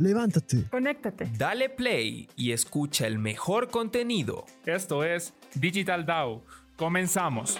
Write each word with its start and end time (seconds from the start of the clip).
Levántate. 0.00 0.68
Conéctate. 0.70 1.28
Dale 1.36 1.68
play 1.70 2.28
y 2.36 2.52
escucha 2.52 3.08
el 3.08 3.18
mejor 3.18 3.68
contenido. 3.68 4.44
Esto 4.64 5.02
es 5.02 5.34
Digital 5.56 6.06
DAO. 6.06 6.44
Comenzamos. 6.76 7.58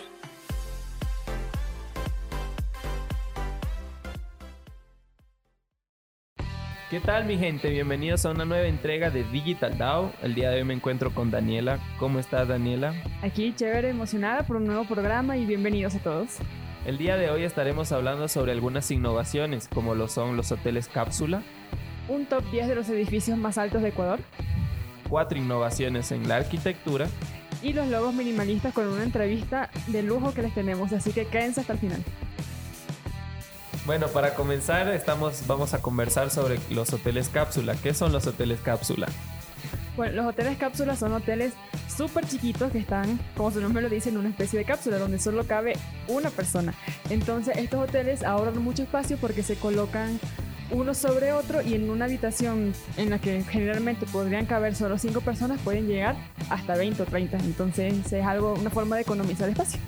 ¿Qué 6.91 7.01
tal 7.01 7.25
mi 7.27 7.37
gente? 7.37 7.71
Bienvenidos 7.71 8.25
a 8.25 8.31
una 8.31 8.45
nueva 8.45 8.69
entrega 8.69 9.11
de 9.11 9.25
Digital 9.25 9.77
DAO. 9.77 10.13
El 10.23 10.37
día 10.37 10.51
de 10.51 10.59
hoy 10.59 10.65
me 10.65 10.75
encuentro 10.75 11.13
con 11.13 11.33
Daniela. 11.33 11.81
¿Cómo 11.99 12.21
estás 12.21 12.47
Daniela? 12.47 12.95
Aquí 13.21 13.53
chévere, 13.53 13.89
emocionada 13.89 14.47
por 14.47 14.59
un 14.59 14.65
nuevo 14.65 14.85
programa 14.87 15.37
y 15.37 15.45
bienvenidos 15.45 15.97
a 15.97 15.99
todos. 15.99 16.37
El 16.87 16.99
día 16.99 17.17
de 17.17 17.31
hoy 17.31 17.43
estaremos 17.43 17.91
hablando 17.91 18.29
sobre 18.29 18.53
algunas 18.53 18.93
innovaciones 18.93 19.67
como 19.67 19.97
lo 19.97 20.07
son 20.07 20.37
los 20.37 20.53
hoteles 20.53 20.87
cápsula. 20.87 21.43
Un 22.09 22.27
top 22.27 22.45
10 22.51 22.69
de 22.69 22.75
los 22.75 22.89
edificios 22.89 23.37
más 23.37 23.59
altos 23.59 23.83
de 23.83 23.89
Ecuador. 23.89 24.21
Cuatro 25.09 25.39
innovaciones 25.39 26.11
en 26.11 26.29
la 26.29 26.37
arquitectura. 26.37 27.07
Y 27.63 27.73
los 27.73 27.89
logos 27.89 28.15
minimalistas 28.15 28.73
con 28.73 28.87
una 28.87 29.03
entrevista 29.03 29.71
de 29.89 30.03
lujo 30.03 30.33
que 30.33 30.43
les 30.43 30.55
tenemos, 30.55 30.93
así 30.93 31.13
que 31.13 31.27
quédense 31.27 31.61
hasta 31.61 31.75
el 31.75 31.79
final. 31.79 32.03
Bueno, 33.85 34.09
para 34.09 34.35
comenzar 34.35 34.89
estamos, 34.89 35.47
vamos 35.47 35.75
a 35.75 35.83
conversar 35.83 36.31
sobre 36.31 36.59
los 36.71 36.93
hoteles 36.93 37.29
cápsula. 37.31 37.75
¿Qué 37.83 37.95
son 37.95 38.13
los 38.13 38.27
hoteles 38.27 38.61
cápsula? 38.61 39.09
Bueno, 39.97 40.23
los 40.23 40.27
hoteles 40.27 40.57
cápsula 40.59 40.95
son 40.95 41.13
hoteles 41.13 41.55
súper 41.89 42.27
chiquitos 42.27 42.71
que 42.71 42.79
están, 42.79 43.19
como 43.37 43.51
su 43.51 43.61
nombre 43.61 43.83
lo 43.83 43.89
dice, 43.89 44.11
en 44.11 44.19
una 44.19 44.29
especie 44.29 44.59
de 44.59 44.65
cápsula 44.65 44.99
donde 44.99 45.19
solo 45.19 45.45
cabe 45.45 45.77
una 46.07 46.31
persona. 46.31 46.75
Entonces 47.11 47.57
estos 47.57 47.81
hoteles 47.89 48.23
ahorran 48.23 48.63
mucho 48.63 48.83
espacio 48.85 49.17
porque 49.17 49.43
se 49.43 49.57
colocan 49.57 50.21
uno 50.71 50.95
sobre 50.95 51.33
otro 51.33 51.63
y 51.63 51.75
en 51.75 51.91
una 51.91 52.05
habitación 52.05 52.73
en 52.97 53.11
la 53.11 53.19
que 53.19 53.43
generalmente 53.45 54.07
podrían 54.07 54.47
caber 54.47 54.75
solo 54.75 54.99
cinco 54.99 55.21
personas 55.21 55.61
pueden 55.63 55.87
llegar 55.87 56.17
hasta 56.51 56.77
20 56.77 57.03
o 57.03 57.07
30. 57.07 57.39
Entonces 57.39 58.13
es 58.13 58.25
algo, 58.25 58.55
una 58.55 58.71
forma 58.71 58.97
de 58.97 59.03
economizar 59.03 59.49
espacio. 59.49 59.81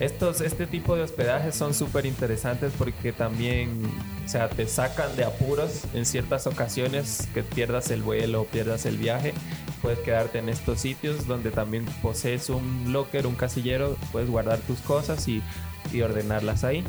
Estos, 0.00 0.40
este 0.40 0.66
tipo 0.66 0.96
de 0.96 1.02
hospedajes 1.02 1.54
son 1.54 1.72
súper 1.72 2.04
interesantes 2.04 2.72
porque 2.76 3.12
también, 3.12 3.80
o 4.24 4.28
sea, 4.28 4.48
te 4.48 4.66
sacan 4.66 5.14
de 5.14 5.24
apuros 5.24 5.82
en 5.94 6.04
ciertas 6.04 6.48
ocasiones 6.48 7.28
que 7.32 7.44
pierdas 7.44 7.92
el 7.92 8.02
vuelo 8.02 8.44
pierdas 8.44 8.86
el 8.86 8.96
viaje. 8.96 9.34
Puedes 9.82 10.00
quedarte 10.00 10.38
en 10.38 10.48
estos 10.48 10.80
sitios 10.80 11.28
donde 11.28 11.52
también 11.52 11.84
posees 12.02 12.50
un 12.50 12.92
locker, 12.92 13.26
un 13.28 13.36
casillero, 13.36 13.96
puedes 14.10 14.28
guardar 14.28 14.58
tus 14.60 14.80
cosas 14.80 15.28
y, 15.28 15.42
y 15.92 16.02
ordenarlas 16.02 16.64
ahí. 16.64 16.84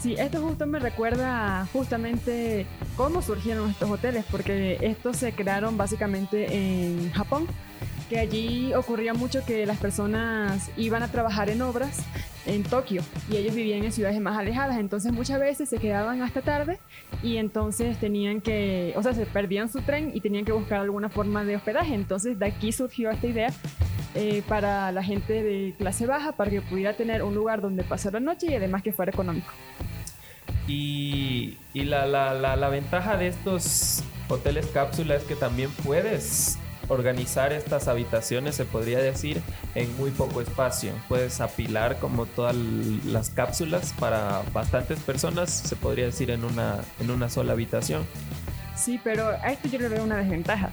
Sí, 0.00 0.14
esto 0.18 0.40
justo 0.40 0.66
me 0.66 0.78
recuerda 0.78 1.66
justamente 1.72 2.66
cómo 2.96 3.22
surgieron 3.22 3.70
estos 3.70 3.90
hoteles, 3.90 4.24
porque 4.30 4.78
estos 4.80 5.16
se 5.16 5.32
crearon 5.32 5.76
básicamente 5.76 6.46
en 6.54 7.10
Japón 7.12 7.46
que 8.08 8.18
allí 8.18 8.72
ocurría 8.74 9.14
mucho 9.14 9.44
que 9.44 9.66
las 9.66 9.78
personas 9.78 10.70
iban 10.76 11.02
a 11.02 11.08
trabajar 11.08 11.50
en 11.50 11.60
obras 11.62 11.98
en 12.46 12.62
Tokio 12.62 13.02
y 13.28 13.36
ellos 13.36 13.54
vivían 13.54 13.82
en 13.82 13.90
ciudades 13.90 14.20
más 14.20 14.38
alejadas, 14.38 14.78
entonces 14.78 15.12
muchas 15.12 15.40
veces 15.40 15.68
se 15.68 15.78
quedaban 15.78 16.22
hasta 16.22 16.40
tarde 16.42 16.78
y 17.22 17.38
entonces 17.38 17.98
tenían 17.98 18.40
que, 18.40 18.94
o 18.96 19.02
sea, 19.02 19.12
se 19.14 19.26
perdían 19.26 19.68
su 19.68 19.80
tren 19.80 20.12
y 20.14 20.20
tenían 20.20 20.44
que 20.44 20.52
buscar 20.52 20.80
alguna 20.80 21.08
forma 21.08 21.44
de 21.44 21.56
hospedaje, 21.56 21.94
entonces 21.94 22.38
de 22.38 22.46
aquí 22.46 22.70
surgió 22.70 23.10
esta 23.10 23.26
idea 23.26 23.52
eh, 24.16 24.42
para 24.48 24.90
la 24.90 25.02
gente 25.02 25.42
de 25.42 25.74
clase 25.78 26.06
baja, 26.06 26.32
para 26.32 26.50
que 26.50 26.60
pudiera 26.62 26.94
tener 26.94 27.22
un 27.22 27.34
lugar 27.34 27.60
donde 27.60 27.84
pasar 27.84 28.14
la 28.14 28.20
noche 28.20 28.46
y 28.48 28.54
además 28.54 28.82
que 28.82 28.92
fuera 28.92 29.12
económico. 29.12 29.52
Y, 30.66 31.58
y 31.74 31.84
la, 31.84 32.06
la, 32.06 32.34
la, 32.34 32.56
la 32.56 32.68
ventaja 32.68 33.16
de 33.16 33.28
estos 33.28 34.02
hoteles 34.28 34.66
cápsula 34.66 35.14
es 35.14 35.22
que 35.22 35.36
también 35.36 35.70
puedes 35.84 36.58
organizar 36.88 37.52
estas 37.52 37.88
habitaciones, 37.88 38.54
se 38.54 38.64
podría 38.64 38.98
decir, 38.98 39.42
en 39.74 39.96
muy 39.96 40.10
poco 40.10 40.40
espacio. 40.40 40.92
Puedes 41.08 41.40
apilar 41.40 41.98
como 41.98 42.26
todas 42.26 42.54
las 42.54 43.30
cápsulas 43.30 43.92
para 43.98 44.42
bastantes 44.52 45.00
personas, 45.00 45.50
se 45.50 45.76
podría 45.76 46.06
decir, 46.06 46.30
en 46.30 46.44
una, 46.44 46.78
en 47.00 47.10
una 47.10 47.28
sola 47.28 47.52
habitación. 47.52 48.04
Sí, 48.76 49.00
pero 49.02 49.28
a 49.28 49.52
esto 49.52 49.68
yo 49.68 49.78
le 49.78 49.88
veo 49.88 50.04
una 50.04 50.16
desventaja. 50.16 50.70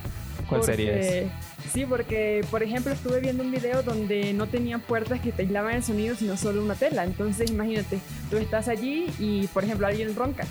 ¿Cuál 0.47 0.63
sería 0.63 0.99
eso? 0.99 1.31
Sí, 1.71 1.85
porque 1.85 2.45
por 2.51 2.63
ejemplo 2.63 2.91
estuve 2.93 3.19
viendo 3.19 3.43
un 3.43 3.51
video 3.51 3.83
donde 3.83 4.33
no 4.33 4.47
tenían 4.47 4.81
puertas 4.81 5.19
que 5.21 5.31
te 5.31 5.43
aislaban 5.43 5.75
el 5.75 5.83
sonido, 5.83 6.15
sino 6.15 6.37
solo 6.37 6.63
una 6.63 6.75
tela. 6.75 7.03
Entonces 7.03 7.49
imagínate, 7.49 7.99
tú 8.29 8.37
estás 8.37 8.67
allí 8.67 9.07
y 9.19 9.47
por 9.47 9.63
ejemplo 9.63 9.87
alguien 9.87 10.15
ronca 10.15 10.45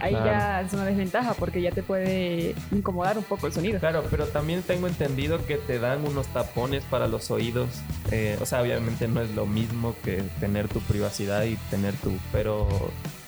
ahí 0.00 0.12
Claro. 0.12 0.26
ya 0.26 0.60
es 0.62 0.72
una 0.72 0.84
desventaja 0.86 1.34
porque 1.34 1.60
ya 1.60 1.70
te 1.72 1.82
puede 1.82 2.54
incomodar 2.72 3.18
un 3.18 3.24
poco 3.24 3.46
el 3.46 3.52
sonido. 3.52 3.78
Claro, 3.78 4.02
pero 4.10 4.26
también 4.26 4.62
tengo 4.62 4.88
entendido 4.88 5.44
que 5.44 5.56
te 5.56 5.78
dan 5.78 6.06
unos 6.06 6.26
tapones 6.28 6.82
para 6.84 7.06
los 7.06 7.30
oídos. 7.30 7.68
Eh, 8.10 8.38
o 8.40 8.46
sea, 8.46 8.62
obviamente 8.62 9.08
no 9.08 9.20
es 9.20 9.30
lo 9.34 9.44
mismo 9.46 9.94
que 10.02 10.22
tener 10.40 10.68
tu 10.68 10.80
privacidad 10.80 11.44
y 11.44 11.56
tener 11.70 11.94
tu... 11.96 12.12
Pero, 12.32 12.66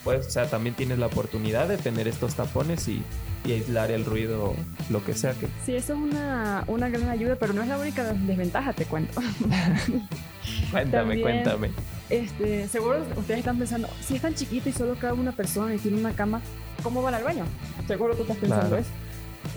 pues, 0.03 0.27
o 0.27 0.29
sea, 0.29 0.47
también 0.49 0.75
tienes 0.75 0.99
la 0.99 1.07
oportunidad 1.07 1.67
de 1.67 1.77
tener 1.77 2.07
estos 2.07 2.35
tapones 2.35 2.87
y, 2.87 3.01
y 3.45 3.51
aislar 3.53 3.91
el 3.91 4.05
ruido, 4.05 4.53
lo 4.89 5.03
que 5.03 5.13
sea 5.13 5.33
que... 5.33 5.47
Sí, 5.65 5.75
eso 5.75 5.93
es 5.93 5.99
una, 5.99 6.63
una 6.67 6.89
gran 6.89 7.09
ayuda, 7.09 7.35
pero 7.39 7.53
no 7.53 7.61
es 7.61 7.67
la 7.69 7.77
única 7.77 8.03
desventaja, 8.13 8.73
te 8.73 8.85
cuento. 8.85 9.21
Cuéntame, 10.71 10.91
También- 10.91 11.21
cuéntame. 11.21 11.71
Este, 12.09 12.67
seguro 12.67 13.05
ustedes 13.15 13.39
están 13.39 13.57
pensando, 13.57 13.87
si 14.05 14.15
es 14.17 14.21
tan 14.21 14.35
chiquito 14.35 14.69
y 14.69 14.73
solo 14.73 14.95
cabe 14.95 15.19
una 15.19 15.31
persona 15.31 15.73
y 15.73 15.77
tiene 15.77 15.97
una 15.97 16.13
cama, 16.13 16.41
¿cómo 16.83 17.01
van 17.01 17.13
al 17.15 17.23
baño? 17.23 17.45
Seguro 17.87 18.15
tú 18.15 18.23
estás 18.23 18.37
pensando 18.37 18.67
Claro. 18.67 18.81
eso. 18.81 18.89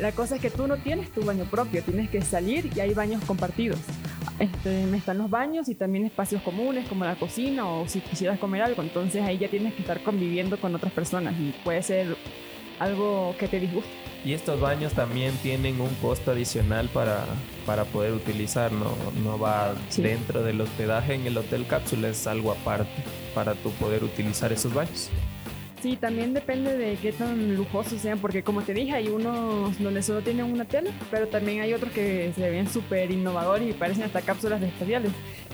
La 0.00 0.12
cosa 0.12 0.36
es 0.36 0.40
que 0.42 0.50
tú 0.50 0.66
no 0.66 0.76
tienes 0.78 1.10
tu 1.12 1.22
baño 1.24 1.44
propio, 1.44 1.82
tienes 1.82 2.08
que 2.10 2.20
salir 2.22 2.70
y 2.74 2.80
hay 2.80 2.92
baños 2.94 3.22
compartidos. 3.24 3.78
Este, 4.38 4.84
están 4.96 5.18
los 5.18 5.30
baños 5.30 5.68
y 5.68 5.74
también 5.74 6.04
espacios 6.04 6.42
comunes 6.42 6.86
como 6.88 7.04
la 7.04 7.16
cocina 7.16 7.66
o 7.66 7.88
si 7.88 8.00
quisieras 8.00 8.38
comer 8.38 8.62
algo, 8.62 8.82
entonces 8.82 9.22
ahí 9.22 9.38
ya 9.38 9.48
tienes 9.48 9.72
que 9.74 9.80
estar 9.80 10.02
conviviendo 10.02 10.58
con 10.58 10.74
otras 10.74 10.92
personas 10.92 11.34
y 11.40 11.54
puede 11.64 11.82
ser 11.82 12.16
algo 12.78 13.34
que 13.38 13.48
te 13.48 13.58
disguste. 13.60 13.88
Y 14.24 14.32
estos 14.34 14.60
baños 14.60 14.92
también 14.92 15.32
tienen 15.36 15.80
un 15.80 15.88
costo 16.02 16.32
adicional 16.32 16.88
para, 16.88 17.24
para 17.64 17.84
poder 17.84 18.12
utilizar, 18.12 18.72
no, 18.72 18.92
no 19.24 19.38
va 19.38 19.74
Sí. 19.88 20.02
dentro 20.02 20.42
del 20.42 20.60
hospedaje 20.60 21.14
en 21.14 21.26
el 21.26 21.38
hotel 21.38 21.66
cápsula, 21.66 22.08
es 22.08 22.26
algo 22.26 22.50
aparte 22.52 22.90
para 23.34 23.54
tú 23.54 23.70
poder 23.70 24.02
utilizar 24.04 24.52
esos 24.52 24.74
baños. 24.74 25.10
Sí, 25.82 25.96
también 25.96 26.32
depende 26.32 26.76
de 26.76 26.96
qué 26.96 27.12
tan 27.12 27.54
lujosos 27.54 28.00
sean, 28.00 28.18
porque 28.18 28.42
como 28.42 28.62
te 28.62 28.72
dije, 28.72 28.94
hay 28.94 29.08
unos 29.08 29.78
donde 29.78 30.02
solo 30.02 30.22
tienen 30.22 30.46
una 30.46 30.64
tela, 30.64 30.90
pero 31.10 31.28
también 31.28 31.60
hay 31.60 31.74
otros 31.74 31.92
que 31.92 32.32
se 32.34 32.50
ven 32.50 32.68
súper 32.68 33.10
innovadores 33.10 33.68
y 33.68 33.72
parecen 33.74 34.04
hasta 34.04 34.22
cápsulas 34.22 34.62
espaciales. 34.62 35.12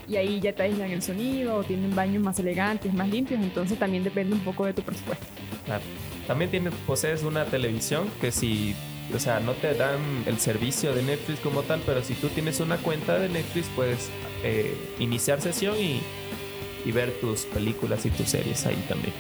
Y 0.09 0.16
ahí 0.16 0.41
ya 0.41 0.53
te 0.53 0.62
aíslan 0.62 0.91
el 0.91 1.03
sonido, 1.03 1.56
o 1.56 1.65
tienen 1.65 1.94
baños 1.94 2.22
más 2.22 2.38
elegantes, 2.38 2.94
más 2.94 3.09
limpios, 3.09 3.41
entonces 3.41 3.78
también 3.78 4.05
depende 4.05 4.34
un 4.34 4.41
poco 4.41 4.65
de 4.65 4.72
tu 4.72 4.82
presupuesto. 4.82 5.27
Claro. 5.65 5.82
También 6.27 6.50
tienes, 6.50 6.72
posees 6.87 7.25
una 7.25 7.44
televisión 7.47 8.09
que 8.21 8.31
si, 8.31 8.77
o 9.15 9.19
sea, 9.19 9.41
no 9.41 9.53
te 9.55 9.75
dan 9.75 9.99
el 10.27 10.38
servicio 10.38 10.94
de 10.94 11.03
Netflix 11.03 11.41
como 11.41 11.62
tal, 11.62 11.81
pero 11.84 12.03
si 12.03 12.15
tú 12.15 12.28
tienes 12.28 12.61
una 12.61 12.77
cuenta 12.77 13.19
de 13.19 13.28
Netflix 13.28 13.66
puedes 13.75 14.09
eh, 14.44 14.77
iniciar 15.00 15.41
sesión 15.41 15.77
y 15.78 16.93
ver 16.93 17.11
tus 17.21 17.43
películas 17.43 18.06
y 18.06 18.11
tus 18.11 18.28
series 18.28 18.66
ahí 18.66 18.82
también. 18.88 19.12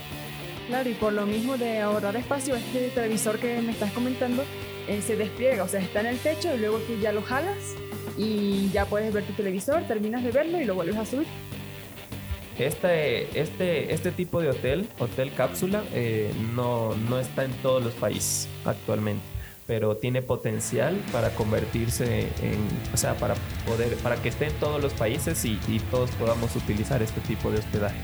Claro, 0.68 0.88
y 0.88 0.94
por 0.94 1.12
lo 1.12 1.26
mismo 1.26 1.56
de 1.56 1.80
ahorrar 1.80 2.16
espacio, 2.16 2.54
este 2.54 2.88
televisor 2.90 3.38
que 3.38 3.60
me 3.60 3.72
estás 3.72 3.92
comentando 3.92 4.44
eh, 4.88 5.02
se 5.02 5.16
despliega, 5.16 5.64
o 5.64 5.68
sea, 5.68 5.80
está 5.80 6.00
en 6.00 6.06
el 6.06 6.18
techo 6.18 6.54
y 6.54 6.58
luego 6.58 6.78
tú 6.78 6.96
ya 7.00 7.12
lo 7.12 7.22
jalas 7.22 7.58
y 8.16 8.70
ya 8.70 8.86
puedes 8.86 9.12
ver 9.12 9.24
tu 9.24 9.32
televisor, 9.32 9.82
terminas 9.84 10.22
de 10.22 10.30
verlo 10.30 10.60
y 10.60 10.64
lo 10.64 10.74
vuelves 10.74 10.96
a 10.96 11.04
subir. 11.04 11.26
Este, 12.58 13.40
este, 13.40 13.92
este 13.92 14.12
tipo 14.12 14.40
de 14.40 14.50
hotel, 14.50 14.86
hotel 14.98 15.32
cápsula, 15.34 15.82
eh, 15.94 16.32
no, 16.54 16.94
no 17.08 17.18
está 17.18 17.44
en 17.44 17.52
todos 17.62 17.82
los 17.82 17.94
países 17.94 18.48
actualmente, 18.64 19.24
pero 19.66 19.96
tiene 19.96 20.20
potencial 20.20 20.96
para 21.12 21.30
convertirse 21.30 22.28
en, 22.42 22.68
o 22.92 22.96
sea, 22.96 23.14
para 23.14 23.34
poder, 23.66 23.96
para 23.96 24.16
que 24.16 24.28
esté 24.28 24.46
en 24.46 24.54
todos 24.54 24.82
los 24.82 24.92
países 24.92 25.44
y, 25.44 25.58
y 25.66 25.80
todos 25.90 26.10
podamos 26.12 26.54
utilizar 26.54 27.02
este 27.02 27.20
tipo 27.22 27.50
de 27.50 27.58
hospedaje. 27.58 27.98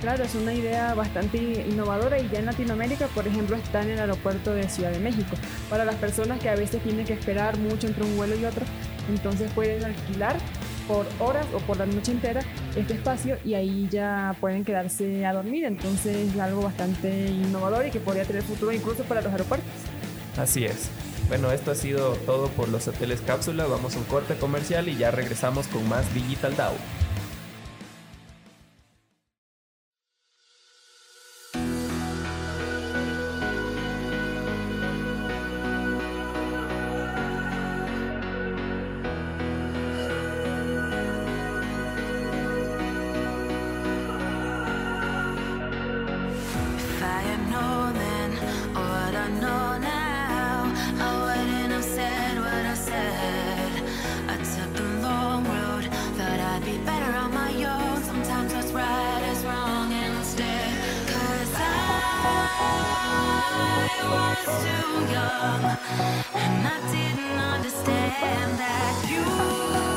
Claro, 0.00 0.24
es 0.24 0.34
una 0.34 0.54
idea 0.54 0.94
bastante 0.94 1.36
innovadora 1.68 2.18
y 2.18 2.28
ya 2.30 2.38
en 2.38 2.46
Latinoamérica, 2.46 3.06
por 3.08 3.28
ejemplo, 3.28 3.56
está 3.56 3.82
en 3.82 3.90
el 3.90 3.98
aeropuerto 3.98 4.54
de 4.54 4.66
Ciudad 4.68 4.92
de 4.92 4.98
México. 4.98 5.36
Para 5.68 5.84
las 5.84 5.96
personas 5.96 6.40
que 6.40 6.48
a 6.48 6.54
veces 6.54 6.82
tienen 6.82 7.04
que 7.04 7.12
esperar 7.12 7.58
mucho 7.58 7.86
entre 7.86 8.04
un 8.04 8.16
vuelo 8.16 8.34
y 8.34 8.46
otro, 8.46 8.64
entonces 9.10 9.52
pueden 9.52 9.84
alquilar 9.84 10.36
por 10.88 11.06
horas 11.20 11.46
o 11.54 11.58
por 11.58 11.76
la 11.76 11.86
noche 11.86 12.12
entera 12.12 12.40
este 12.74 12.94
espacio 12.94 13.36
y 13.44 13.54
ahí 13.54 13.88
ya 13.90 14.34
pueden 14.40 14.64
quedarse 14.64 15.26
a 15.26 15.34
dormir. 15.34 15.66
Entonces 15.66 16.16
es 16.16 16.40
algo 16.40 16.62
bastante 16.62 17.28
innovador 17.28 17.86
y 17.86 17.90
que 17.90 18.00
podría 18.00 18.24
tener 18.24 18.42
futuro 18.42 18.72
incluso 18.72 19.04
para 19.04 19.20
los 19.20 19.30
aeropuertos. 19.30 19.70
Así 20.38 20.64
es. 20.64 20.88
Bueno, 21.28 21.52
esto 21.52 21.70
ha 21.70 21.74
sido 21.74 22.14
todo 22.26 22.48
por 22.48 22.68
los 22.68 22.88
hoteles 22.88 23.20
cápsula. 23.20 23.66
Vamos 23.66 23.94
a 23.94 23.98
un 23.98 24.04
corte 24.04 24.34
comercial 24.34 24.88
y 24.88 24.96
ya 24.96 25.10
regresamos 25.10 25.68
con 25.68 25.86
más 25.88 26.12
Digital 26.14 26.56
DAO. 26.56 26.74
And 66.34 66.66
I 66.66 66.78
didn't 66.92 67.38
understand 67.38 68.58
that 68.58 68.94
you 69.10 69.89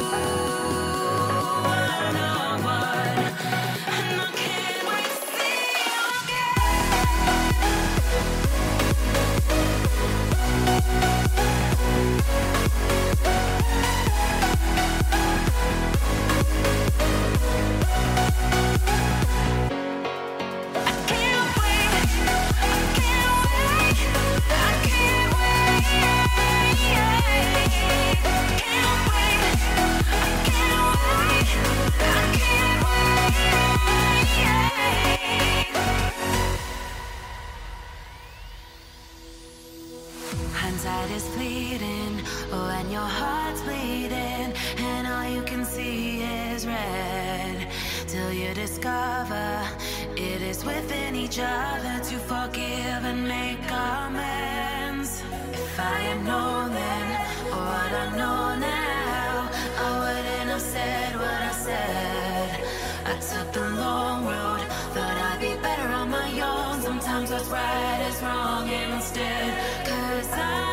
Hindsight 40.53 41.11
is 41.11 41.27
fleeting 41.29 42.13
when 42.51 42.89
your 42.89 43.09
heart's 43.19 43.61
bleeding 43.61 44.53
and 44.77 45.07
all 45.07 45.27
you 45.27 45.44
can 45.44 45.65
see 45.65 46.21
is 46.21 46.65
red 46.65 47.67
till 48.07 48.31
you 48.31 48.53
discover 48.53 49.67
it 50.15 50.41
is 50.41 50.63
within 50.63 51.15
each 51.15 51.39
other 51.39 51.95
to 52.09 52.15
forgive 52.31 53.01
and 53.11 53.27
make 53.27 53.59
amends. 53.71 55.21
If 55.51 55.79
I 55.79 55.97
had 56.09 56.23
known 56.25 56.71
then 56.71 57.06
what 57.49 57.91
I 58.03 58.06
know 58.17 58.56
now, 58.59 59.49
I 59.85 59.89
wouldn't 60.01 60.49
have 60.51 60.61
said 60.61 61.15
what 61.15 61.41
I 61.51 61.53
said. 61.67 62.63
I 63.06 63.13
took 63.19 63.51
the 63.53 63.69
long 63.71 64.25
road, 64.25 64.61
Sometimes 66.83 67.31
what's 67.31 67.47
right 67.47 68.09
is 68.09 68.21
wrong 68.21 68.68
instead. 68.68 69.88
Cause 69.88 70.30
I 70.33 70.72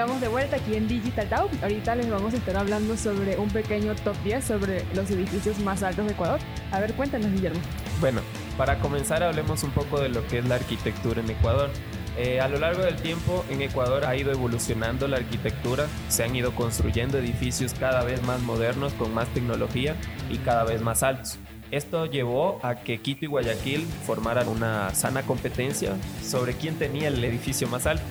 estamos 0.00 0.22
de 0.22 0.28
vuelta 0.28 0.56
aquí 0.56 0.76
en 0.76 0.88
Digital 0.88 1.28
Dow. 1.28 1.50
Ahorita 1.60 1.94
les 1.94 2.08
vamos 2.08 2.32
a 2.32 2.38
estar 2.38 2.56
hablando 2.56 2.96
sobre 2.96 3.36
un 3.36 3.50
pequeño 3.50 3.94
top 3.96 4.16
10 4.24 4.42
sobre 4.42 4.82
los 4.94 5.10
edificios 5.10 5.58
más 5.58 5.82
altos 5.82 6.06
de 6.06 6.12
Ecuador. 6.12 6.40
A 6.72 6.80
ver, 6.80 6.94
cuéntanos, 6.94 7.30
Guillermo. 7.30 7.60
Bueno, 8.00 8.22
para 8.56 8.78
comenzar 8.78 9.22
hablemos 9.22 9.62
un 9.62 9.72
poco 9.72 10.00
de 10.00 10.08
lo 10.08 10.26
que 10.26 10.38
es 10.38 10.48
la 10.48 10.54
arquitectura 10.54 11.20
en 11.20 11.28
Ecuador. 11.28 11.68
Eh, 12.16 12.40
a 12.40 12.48
lo 12.48 12.58
largo 12.58 12.82
del 12.82 12.96
tiempo 12.96 13.44
en 13.50 13.60
Ecuador 13.60 14.06
ha 14.06 14.16
ido 14.16 14.32
evolucionando 14.32 15.06
la 15.06 15.18
arquitectura, 15.18 15.86
se 16.08 16.24
han 16.24 16.34
ido 16.34 16.54
construyendo 16.54 17.18
edificios 17.18 17.74
cada 17.74 18.02
vez 18.02 18.22
más 18.22 18.40
modernos, 18.40 18.94
con 18.94 19.12
más 19.12 19.28
tecnología 19.34 19.96
y 20.30 20.38
cada 20.38 20.64
vez 20.64 20.80
más 20.80 21.02
altos. 21.02 21.38
Esto 21.72 22.06
llevó 22.06 22.58
a 22.62 22.76
que 22.76 23.02
Quito 23.02 23.26
y 23.26 23.28
Guayaquil 23.28 23.86
formaran 24.06 24.48
una 24.48 24.94
sana 24.94 25.24
competencia 25.24 25.94
sobre 26.22 26.54
quién 26.54 26.76
tenía 26.76 27.08
el 27.08 27.22
edificio 27.22 27.68
más 27.68 27.86
alto. 27.86 28.04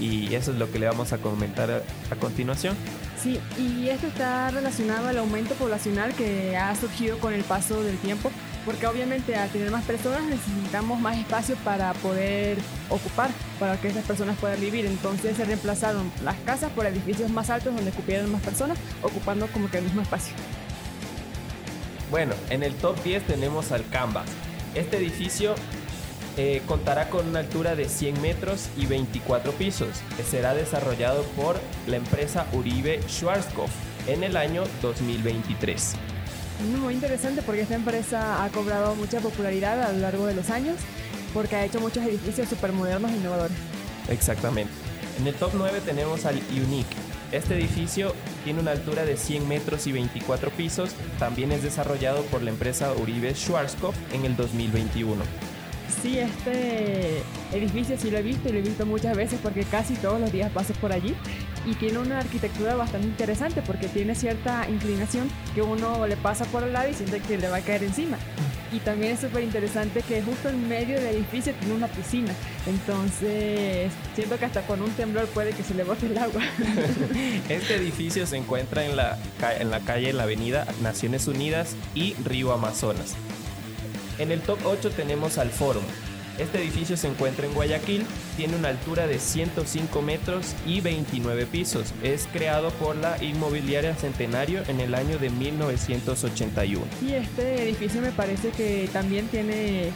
Y 0.00 0.34
eso 0.34 0.52
es 0.52 0.58
lo 0.58 0.70
que 0.70 0.78
le 0.78 0.86
vamos 0.86 1.12
a 1.12 1.18
comentar 1.18 1.70
a, 1.70 1.82
a 2.10 2.16
continuación. 2.16 2.76
Sí, 3.22 3.38
y 3.56 3.88
esto 3.88 4.08
está 4.08 4.50
relacionado 4.50 5.06
al 5.06 5.18
aumento 5.18 5.54
poblacional 5.54 6.12
que 6.14 6.56
ha 6.56 6.74
surgido 6.74 7.18
con 7.18 7.32
el 7.32 7.44
paso 7.44 7.84
del 7.84 7.96
tiempo, 7.98 8.32
porque 8.64 8.86
obviamente 8.88 9.36
al 9.36 9.48
tener 9.50 9.70
más 9.70 9.84
personas 9.84 10.22
necesitamos 10.24 10.98
más 11.00 11.16
espacio 11.16 11.54
para 11.64 11.92
poder 11.94 12.58
ocupar, 12.88 13.30
para 13.60 13.80
que 13.80 13.88
esas 13.88 14.04
personas 14.04 14.36
puedan 14.38 14.60
vivir. 14.60 14.86
Entonces 14.86 15.36
se 15.36 15.44
reemplazaron 15.44 16.10
las 16.24 16.36
casas 16.38 16.72
por 16.72 16.84
edificios 16.86 17.30
más 17.30 17.48
altos 17.48 17.74
donde 17.74 17.92
cupieran 17.92 18.30
más 18.32 18.42
personas, 18.42 18.76
ocupando 19.02 19.46
como 19.48 19.70
que 19.70 19.78
el 19.78 19.84
mismo 19.84 20.02
espacio. 20.02 20.34
Bueno, 22.10 22.34
en 22.50 22.64
el 22.64 22.74
top 22.74 23.00
10 23.04 23.26
tenemos 23.26 23.70
al 23.72 23.88
Canvas. 23.88 24.26
Este 24.74 24.96
edificio 24.96 25.54
eh, 26.36 26.62
contará 26.66 27.08
con 27.08 27.28
una 27.28 27.40
altura 27.40 27.74
de 27.76 27.88
100 27.88 28.20
metros 28.22 28.68
y 28.76 28.86
24 28.86 29.52
pisos. 29.52 29.88
Será 30.28 30.54
desarrollado 30.54 31.22
por 31.36 31.56
la 31.86 31.96
empresa 31.96 32.46
Uribe 32.52 33.00
Schwarzkopf 33.08 33.70
en 34.06 34.24
el 34.24 34.36
año 34.36 34.64
2023. 34.80 35.94
Muy 36.80 36.94
interesante 36.94 37.42
porque 37.42 37.62
esta 37.62 37.74
empresa 37.74 38.44
ha 38.44 38.48
cobrado 38.50 38.94
mucha 38.94 39.20
popularidad 39.20 39.82
a 39.82 39.92
lo 39.92 39.98
largo 39.98 40.26
de 40.26 40.34
los 40.34 40.50
años, 40.50 40.76
porque 41.34 41.56
ha 41.56 41.64
hecho 41.64 41.80
muchos 41.80 42.04
edificios 42.04 42.48
súper 42.48 42.72
modernos 42.72 43.10
e 43.10 43.16
innovadores. 43.16 43.56
Exactamente. 44.08 44.72
En 45.18 45.26
el 45.26 45.34
top 45.34 45.52
9 45.54 45.80
tenemos 45.84 46.24
al 46.24 46.40
Unique. 46.50 46.96
Este 47.32 47.54
edificio 47.54 48.14
tiene 48.44 48.60
una 48.60 48.72
altura 48.72 49.04
de 49.04 49.16
100 49.16 49.48
metros 49.48 49.86
y 49.86 49.92
24 49.92 50.50
pisos. 50.50 50.90
También 51.18 51.50
es 51.52 51.62
desarrollado 51.62 52.22
por 52.24 52.42
la 52.42 52.50
empresa 52.50 52.92
Uribe 52.92 53.34
Schwarzkopf 53.34 53.96
en 54.12 54.24
el 54.24 54.36
2021. 54.36 55.22
Sí, 56.02 56.18
este 56.18 57.22
edificio 57.52 57.96
sí 57.98 58.10
lo 58.10 58.18
he 58.18 58.22
visto 58.22 58.48
y 58.48 58.52
lo 58.52 58.58
he 58.58 58.62
visto 58.62 58.86
muchas 58.86 59.16
veces 59.16 59.38
porque 59.42 59.64
casi 59.64 59.94
todos 59.94 60.20
los 60.20 60.32
días 60.32 60.50
paso 60.50 60.72
por 60.74 60.92
allí 60.92 61.14
y 61.66 61.74
tiene 61.74 61.98
una 61.98 62.18
arquitectura 62.18 62.74
bastante 62.74 63.06
interesante 63.06 63.62
porque 63.62 63.88
tiene 63.88 64.14
cierta 64.14 64.68
inclinación 64.68 65.28
que 65.54 65.62
uno 65.62 66.06
le 66.06 66.16
pasa 66.16 66.44
por 66.46 66.64
el 66.64 66.72
lado 66.72 66.88
y 66.90 66.94
siente 66.94 67.20
que 67.20 67.38
le 67.38 67.48
va 67.48 67.58
a 67.58 67.60
caer 67.60 67.84
encima. 67.84 68.18
Y 68.72 68.78
también 68.78 69.12
es 69.12 69.20
súper 69.20 69.44
interesante 69.44 70.00
que 70.00 70.22
justo 70.22 70.48
en 70.48 70.66
medio 70.66 70.98
del 70.98 71.16
edificio 71.16 71.52
tiene 71.60 71.74
una 71.74 71.88
piscina. 71.88 72.32
Entonces, 72.66 73.92
siento 74.14 74.38
que 74.38 74.46
hasta 74.46 74.62
con 74.62 74.80
un 74.80 74.90
temblor 74.92 75.26
puede 75.26 75.52
que 75.52 75.62
se 75.62 75.74
le 75.74 75.84
bote 75.84 76.06
el 76.06 76.16
agua. 76.16 76.42
Este 77.50 77.74
edificio 77.74 78.26
se 78.26 78.38
encuentra 78.38 78.86
en 78.86 78.96
la, 78.96 79.18
en 79.58 79.70
la 79.70 79.80
calle, 79.80 80.08
en 80.10 80.16
la 80.16 80.22
avenida 80.22 80.66
Naciones 80.80 81.28
Unidas 81.28 81.76
y 81.94 82.14
Río 82.24 82.52
Amazonas. 82.52 83.14
En 84.22 84.30
el 84.30 84.40
top 84.40 84.60
8 84.64 84.90
tenemos 84.90 85.36
al 85.36 85.50
Forum. 85.50 85.82
Este 86.38 86.62
edificio 86.62 86.96
se 86.96 87.08
encuentra 87.08 87.44
en 87.44 87.54
Guayaquil, 87.54 88.06
tiene 88.36 88.54
una 88.54 88.68
altura 88.68 89.08
de 89.08 89.18
105 89.18 90.00
metros 90.00 90.54
y 90.64 90.80
29 90.80 91.44
pisos. 91.46 91.92
Es 92.04 92.28
creado 92.32 92.70
por 92.70 92.94
la 92.94 93.20
inmobiliaria 93.20 93.96
Centenario 93.96 94.62
en 94.68 94.78
el 94.78 94.94
año 94.94 95.18
de 95.18 95.28
1981. 95.28 96.84
Y 97.04 97.14
este 97.14 97.64
edificio 97.64 98.00
me 98.00 98.12
parece 98.12 98.50
que 98.50 98.88
también 98.92 99.26
tiene 99.26 99.90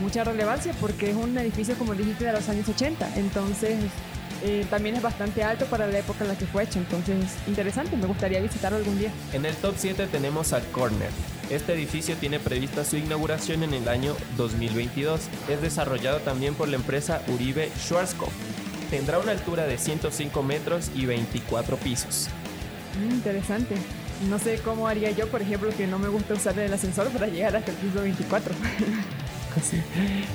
mucha 0.00 0.22
relevancia 0.22 0.72
porque 0.80 1.10
es 1.10 1.16
un 1.16 1.36
edificio, 1.36 1.74
como 1.74 1.96
dijiste, 1.96 2.26
de 2.26 2.34
los 2.34 2.48
años 2.48 2.68
80. 2.68 3.16
Entonces, 3.16 3.78
eh, 4.44 4.66
también 4.68 4.96
es 4.96 5.02
bastante 5.02 5.42
alto 5.42 5.66
para 5.66 5.86
la 5.86 5.98
época 5.98 6.24
en 6.24 6.28
la 6.28 6.36
que 6.36 6.46
fue 6.46 6.64
hecho. 6.64 6.78
Entonces, 6.78 7.16
interesante, 7.46 7.96
me 7.96 8.06
gustaría 8.06 8.40
visitarlo 8.40 8.78
algún 8.78 8.98
día. 8.98 9.10
En 9.32 9.44
el 9.44 9.54
top 9.56 9.74
7 9.76 10.06
tenemos 10.06 10.52
al 10.52 10.64
Corner. 10.70 11.10
Este 11.50 11.74
edificio 11.74 12.16
tiene 12.16 12.40
prevista 12.40 12.84
su 12.84 12.96
inauguración 12.96 13.62
en 13.62 13.74
el 13.74 13.88
año 13.88 14.16
2022. 14.36 15.20
Es 15.48 15.60
desarrollado 15.60 16.20
también 16.20 16.54
por 16.54 16.68
la 16.68 16.76
empresa 16.76 17.22
Uribe 17.28 17.70
Schwarzkopf. 17.78 18.32
Tendrá 18.90 19.18
una 19.18 19.32
altura 19.32 19.66
de 19.66 19.78
105 19.78 20.42
metros 20.42 20.90
y 20.94 21.06
24 21.06 21.76
pisos. 21.76 22.28
Mm, 23.00 23.10
interesante. 23.10 23.76
No 24.28 24.38
sé 24.38 24.58
cómo 24.64 24.86
haría 24.86 25.10
yo, 25.10 25.28
por 25.28 25.42
ejemplo, 25.42 25.70
que 25.76 25.86
no 25.86 25.98
me 25.98 26.08
gusta 26.08 26.34
usar 26.34 26.58
el 26.58 26.72
ascensor 26.72 27.08
para 27.08 27.26
llegar 27.26 27.56
hasta 27.56 27.70
el 27.70 27.76
piso 27.78 28.02
24. 28.02 28.54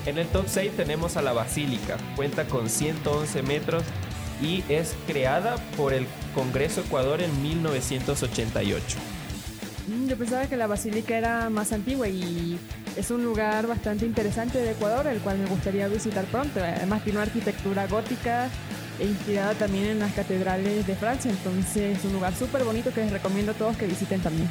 En 0.05 0.17
el 0.17 0.27
top 0.27 0.45
6 0.47 0.71
tenemos 0.77 1.17
a 1.17 1.21
la 1.21 1.33
Basílica. 1.33 1.97
Cuenta 2.15 2.45
con 2.45 2.69
111 2.69 3.43
metros 3.43 3.83
y 4.41 4.63
es 4.69 4.95
creada 5.07 5.55
por 5.75 5.93
el 5.93 6.05
Congreso 6.36 6.81
Ecuador 6.81 7.21
en 7.21 7.41
1988. 7.41 8.97
Mm, 9.88 10.07
Yo 10.07 10.17
pensaba 10.17 10.45
que 10.47 10.57
la 10.57 10.67
basílica 10.67 11.17
era 11.17 11.50
más 11.50 11.71
antigua 11.71 12.07
y 12.07 12.59
es 12.95 13.09
un 13.09 13.24
lugar 13.24 13.67
bastante 13.67 14.05
interesante 14.05 14.59
de 14.59 14.71
Ecuador, 14.71 15.07
el 15.07 15.19
cual 15.19 15.38
me 15.39 15.47
gustaría 15.47 15.88
visitar 15.88 16.25
pronto. 16.25 16.59
Además 16.62 17.03
tiene 17.03 17.19
una 17.19 17.27
arquitectura 17.27 17.88
gótica 17.88 18.50
e 19.00 19.05
inspirada 19.05 19.53
también 19.53 19.86
en 19.86 20.00
las 20.00 20.13
catedrales 20.13 20.86
de 20.88 20.95
Francia, 20.95 21.29
entonces 21.29 21.97
es 21.97 22.05
un 22.05 22.13
lugar 22.13 22.36
súper 22.36 22.63
bonito 22.63 22.91
que 22.91 23.01
les 23.01 23.12
recomiendo 23.12 23.51
a 23.51 23.55
todos 23.55 23.77
que 23.77 23.86
visiten 23.86 24.21
también. 24.21 24.50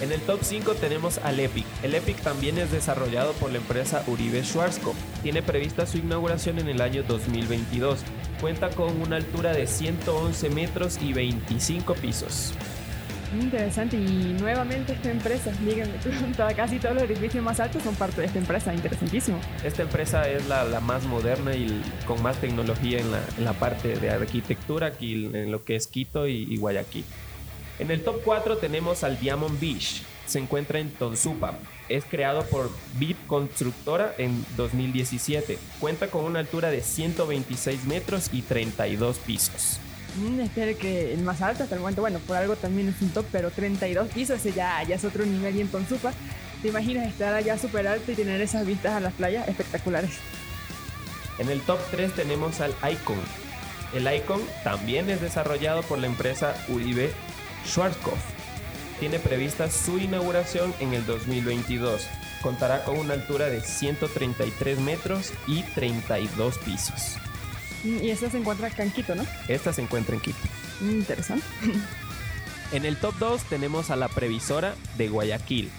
En 0.00 0.10
el 0.10 0.20
top 0.20 0.40
5 0.42 0.74
tenemos 0.74 1.18
al 1.18 1.38
Epic. 1.38 1.64
El 1.82 1.94
Epic 1.94 2.20
también 2.20 2.58
es 2.58 2.72
desarrollado 2.72 3.32
por 3.34 3.52
la 3.52 3.58
empresa 3.58 4.02
Uribe 4.06 4.42
Schwarzkopf. 4.42 4.96
Tiene 5.22 5.40
prevista 5.40 5.86
su 5.86 5.98
inauguración 5.98 6.58
en 6.58 6.68
el 6.68 6.80
año 6.80 7.04
2022. 7.04 8.00
Cuenta 8.40 8.70
con 8.70 9.00
una 9.00 9.16
altura 9.16 9.52
de 9.52 9.66
111 9.66 10.50
metros 10.50 10.98
y 11.00 11.12
25 11.12 11.94
pisos. 11.94 12.52
Interesante 13.40 13.96
y 13.96 14.36
nuevamente 14.38 14.92
esta 14.92 15.10
empresa, 15.10 15.50
díganme, 15.64 15.94
casi 16.54 16.78
todos 16.78 16.94
los 16.94 17.04
edificios 17.04 17.42
más 17.42 17.58
altos 17.58 17.82
son 17.82 17.94
parte 17.94 18.20
de 18.20 18.26
esta 18.28 18.38
empresa, 18.38 18.74
interesantísimo. 18.74 19.38
Esta 19.64 19.82
empresa 19.82 20.28
es 20.28 20.46
la, 20.46 20.64
la 20.64 20.80
más 20.80 21.04
moderna 21.04 21.54
y 21.54 21.82
con 22.06 22.22
más 22.22 22.36
tecnología 22.40 23.00
en 23.00 23.10
la, 23.10 23.20
en 23.38 23.44
la 23.44 23.52
parte 23.52 23.96
de 23.96 24.10
arquitectura 24.10 24.88
aquí 24.88 25.30
en 25.32 25.50
lo 25.50 25.64
que 25.64 25.76
es 25.76 25.86
Quito 25.86 26.28
y, 26.28 26.46
y 26.48 26.56
Guayaquil. 26.58 27.04
En 27.78 27.90
el 27.90 28.02
top 28.04 28.20
4 28.24 28.58
tenemos 28.58 29.02
al 29.02 29.18
Diamond 29.18 29.58
Beach. 29.58 30.02
Se 30.26 30.38
encuentra 30.38 30.78
en 30.78 30.90
Tonsupa. 30.90 31.58
Es 31.88 32.04
creado 32.04 32.44
por 32.44 32.70
VIP 32.98 33.26
Constructora 33.26 34.14
en 34.16 34.44
2017. 34.56 35.58
Cuenta 35.80 36.06
con 36.06 36.24
una 36.24 36.38
altura 36.38 36.70
de 36.70 36.82
126 36.82 37.84
metros 37.84 38.30
y 38.32 38.42
32 38.42 39.18
pisos. 39.18 39.80
Mm, 40.16 40.40
es 40.40 40.56
el, 40.56 40.76
que, 40.76 41.12
el 41.12 41.22
más 41.22 41.42
alto 41.42 41.64
hasta 41.64 41.74
el 41.74 41.80
momento, 41.80 42.00
bueno, 42.00 42.20
por 42.20 42.36
algo 42.36 42.54
también 42.54 42.88
es 42.88 43.02
un 43.02 43.10
top, 43.10 43.26
pero 43.32 43.50
32 43.50 44.08
pisos, 44.08 44.36
ese 44.36 44.52
ya, 44.52 44.80
ya 44.84 44.94
es 44.94 45.04
otro 45.04 45.26
nivel 45.26 45.56
y 45.56 45.60
en 45.60 45.68
Tonsupa. 45.68 46.12
¿Te 46.62 46.68
imaginas 46.68 47.08
estar 47.08 47.34
allá 47.34 47.58
súper 47.58 47.88
alto 47.88 48.12
y 48.12 48.14
tener 48.14 48.40
esas 48.40 48.64
vistas 48.64 48.92
a 48.92 49.00
las 49.00 49.12
playas 49.14 49.48
espectaculares? 49.48 50.12
En 51.38 51.50
el 51.50 51.60
top 51.62 51.80
3 51.90 52.14
tenemos 52.14 52.60
al 52.60 52.72
Icon. 52.90 53.18
El 53.92 54.12
Icon 54.12 54.40
también 54.62 55.10
es 55.10 55.20
desarrollado 55.20 55.82
por 55.82 55.98
la 55.98 56.06
empresa 56.06 56.54
Uribe 56.68 57.12
Schwarzkopf. 57.66 58.20
Tiene 59.00 59.18
prevista 59.18 59.70
su 59.70 59.98
inauguración 59.98 60.72
en 60.80 60.94
el 60.94 61.04
2022. 61.06 62.06
Contará 62.42 62.84
con 62.84 62.98
una 62.98 63.14
altura 63.14 63.46
de 63.46 63.60
133 63.60 64.78
metros 64.78 65.32
y 65.46 65.62
32 65.74 66.58
pisos. 66.58 67.16
Mm, 67.82 68.02
Y 68.04 68.10
eso 68.10 68.30
se 68.30 68.38
encuentra 68.38 68.68
acá 68.68 68.82
en 68.82 68.90
Quito, 68.92 69.14
¿no? 69.14 69.24
Esta 69.48 69.72
se 69.72 69.82
encuentra 69.82 70.14
en 70.14 70.20
Quito. 70.20 70.38
Mm, 70.80 70.90
Interesante. 70.90 71.44
En 72.72 72.84
el 72.84 72.96
top 72.96 73.14
2 73.18 73.42
tenemos 73.44 73.90
a 73.90 73.96
la 73.96 74.08
previsora 74.08 74.74
de 74.96 75.08
Guayaquil. 75.08 75.70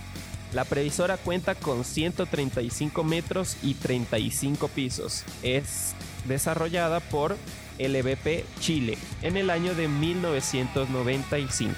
La 0.54 0.64
previsora 0.64 1.18
cuenta 1.18 1.56
con 1.56 1.84
135 1.84 3.04
metros 3.04 3.58
y 3.62 3.74
35 3.74 4.68
pisos. 4.70 5.24
Es 5.44 5.94
desarrollada 6.28 7.00
por 7.02 7.36
LVP 7.80 8.46
Chile 8.60 8.98
en 9.22 9.38
el 9.38 9.50
año 9.50 9.76
de 9.76 9.88
1995. 9.88 11.76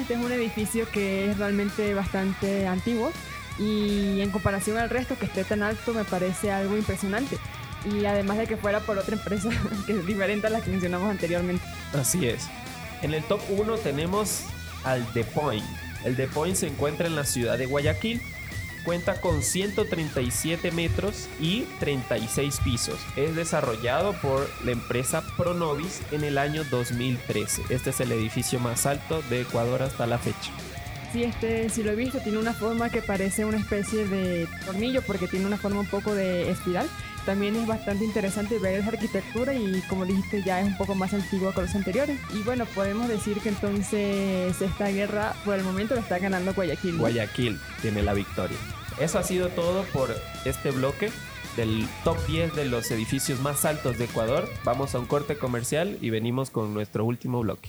Este 0.00 0.14
es 0.14 0.20
un 0.20 0.32
edificio 0.32 0.88
que 0.90 1.30
es 1.30 1.38
realmente 1.38 1.94
bastante 1.94 2.66
antiguo 2.66 3.12
y 3.58 4.20
en 4.20 4.30
comparación 4.30 4.76
al 4.76 4.90
resto 4.90 5.18
que 5.18 5.26
esté 5.26 5.44
tan 5.44 5.62
alto 5.62 5.94
me 5.94 6.04
parece 6.04 6.52
algo 6.52 6.76
impresionante. 6.76 7.38
Y 7.92 8.04
además 8.06 8.38
de 8.38 8.46
que 8.46 8.56
fuera 8.56 8.80
por 8.80 8.98
otra 8.98 9.16
empresa 9.16 9.48
que 9.86 9.92
es 9.92 10.06
diferente 10.06 10.46
a 10.46 10.50
la 10.50 10.60
que 10.60 10.70
mencionamos 10.70 11.10
anteriormente. 11.10 11.64
Así 11.92 12.26
es. 12.26 12.48
En 13.02 13.14
el 13.14 13.22
top 13.24 13.40
1 13.48 13.76
tenemos 13.78 14.42
al 14.84 15.04
The 15.12 15.24
Point. 15.24 15.64
El 16.04 16.16
The 16.16 16.28
Point 16.28 16.56
se 16.56 16.66
encuentra 16.66 17.06
en 17.06 17.16
la 17.16 17.24
ciudad 17.24 17.56
de 17.58 17.66
Guayaquil. 17.66 18.20
Cuenta 18.84 19.20
con 19.20 19.42
137 19.42 20.70
metros 20.70 21.28
y 21.40 21.62
36 21.80 22.60
pisos. 22.64 22.98
Es 23.16 23.36
desarrollado 23.36 24.14
por 24.14 24.48
la 24.64 24.72
empresa 24.72 25.22
Pronovis 25.36 26.00
en 26.10 26.24
el 26.24 26.38
año 26.38 26.64
2013. 26.64 27.62
Este 27.70 27.90
es 27.90 28.00
el 28.00 28.12
edificio 28.12 28.60
más 28.60 28.86
alto 28.86 29.22
de 29.28 29.42
Ecuador 29.42 29.82
hasta 29.82 30.06
la 30.06 30.18
fecha. 30.18 30.52
Sí, 31.12 31.24
este, 31.24 31.70
si 31.70 31.82
lo 31.82 31.92
he 31.92 31.96
visto, 31.96 32.18
tiene 32.20 32.38
una 32.38 32.52
forma 32.52 32.90
que 32.90 33.00
parece 33.00 33.44
una 33.44 33.56
especie 33.56 34.06
de 34.06 34.46
tornillo 34.66 35.00
porque 35.02 35.26
tiene 35.26 35.46
una 35.46 35.56
forma 35.56 35.80
un 35.80 35.86
poco 35.86 36.14
de 36.14 36.50
espiral. 36.50 36.86
También 37.28 37.56
es 37.56 37.66
bastante 37.66 38.06
interesante 38.06 38.58
ver 38.58 38.80
esa 38.80 38.88
arquitectura 38.88 39.52
y 39.52 39.82
como 39.82 40.06
dijiste 40.06 40.42
ya 40.42 40.62
es 40.62 40.66
un 40.68 40.78
poco 40.78 40.94
más 40.94 41.12
antigua 41.12 41.52
que 41.52 41.60
los 41.60 41.74
anteriores. 41.74 42.18
Y 42.34 42.42
bueno, 42.42 42.64
podemos 42.74 43.06
decir 43.06 43.38
que 43.42 43.50
entonces 43.50 44.62
esta 44.62 44.88
guerra 44.88 45.34
por 45.44 45.54
el 45.54 45.62
momento 45.62 45.94
la 45.94 46.00
está 46.00 46.18
ganando 46.18 46.54
Guayaquil. 46.54 46.96
Guayaquil 46.96 47.60
tiene 47.82 48.02
la 48.02 48.14
victoria. 48.14 48.56
Eso 48.98 49.18
ha 49.18 49.22
sido 49.24 49.50
todo 49.50 49.82
por 49.92 50.08
este 50.46 50.70
bloque 50.70 51.10
del 51.54 51.86
top 52.02 52.16
10 52.28 52.56
de 52.56 52.64
los 52.64 52.90
edificios 52.90 53.40
más 53.40 53.66
altos 53.66 53.98
de 53.98 54.06
Ecuador. 54.06 54.48
Vamos 54.64 54.94
a 54.94 54.98
un 54.98 55.04
corte 55.04 55.36
comercial 55.36 55.98
y 56.00 56.08
venimos 56.08 56.48
con 56.48 56.72
nuestro 56.72 57.04
último 57.04 57.40
bloque. 57.40 57.68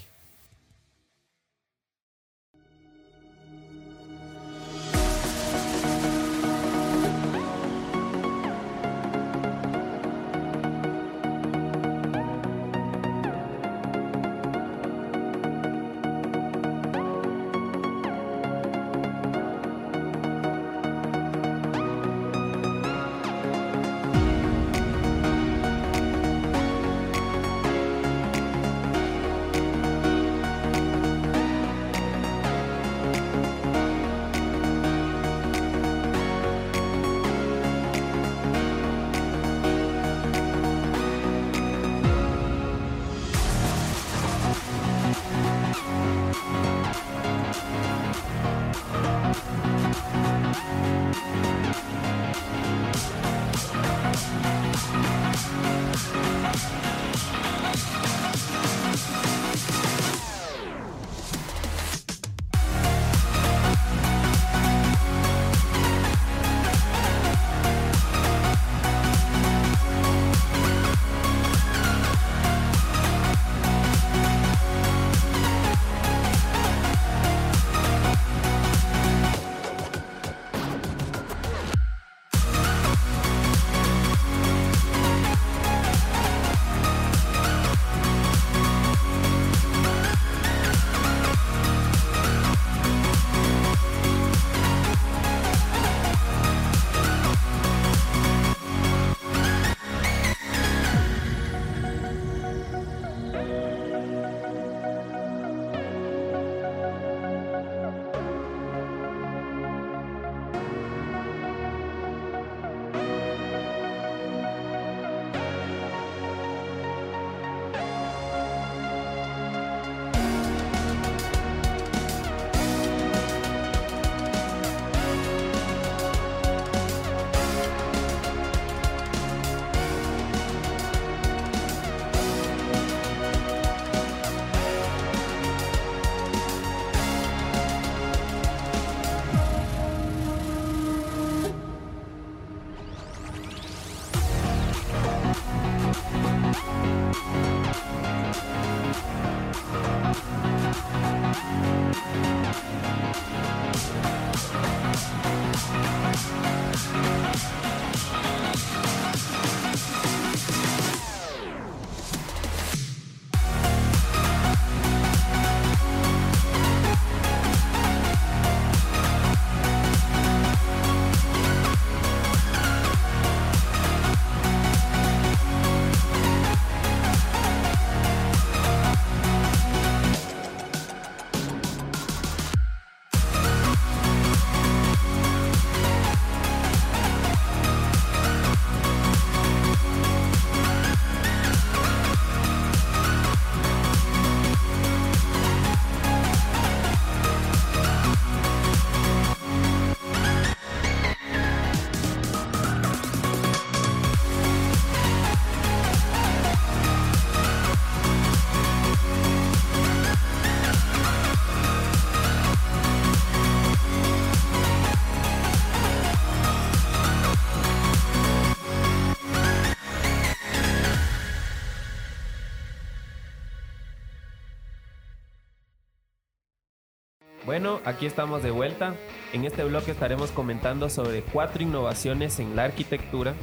Bueno, 227.46 227.80
aquí 227.86 228.06
estamos 228.06 228.44
de 228.44 228.52
vuelta. 228.52 228.96
En 229.34 229.46
este 229.46 229.64
bloque 229.64 229.92
estaremos 229.92 230.32
comentando 230.32 230.90
sobre 230.90 231.22
cuatro 231.22 231.64
innovaciones 231.64 232.40
en 232.40 232.56
la 232.56 232.66
arquitectura. 232.66 233.34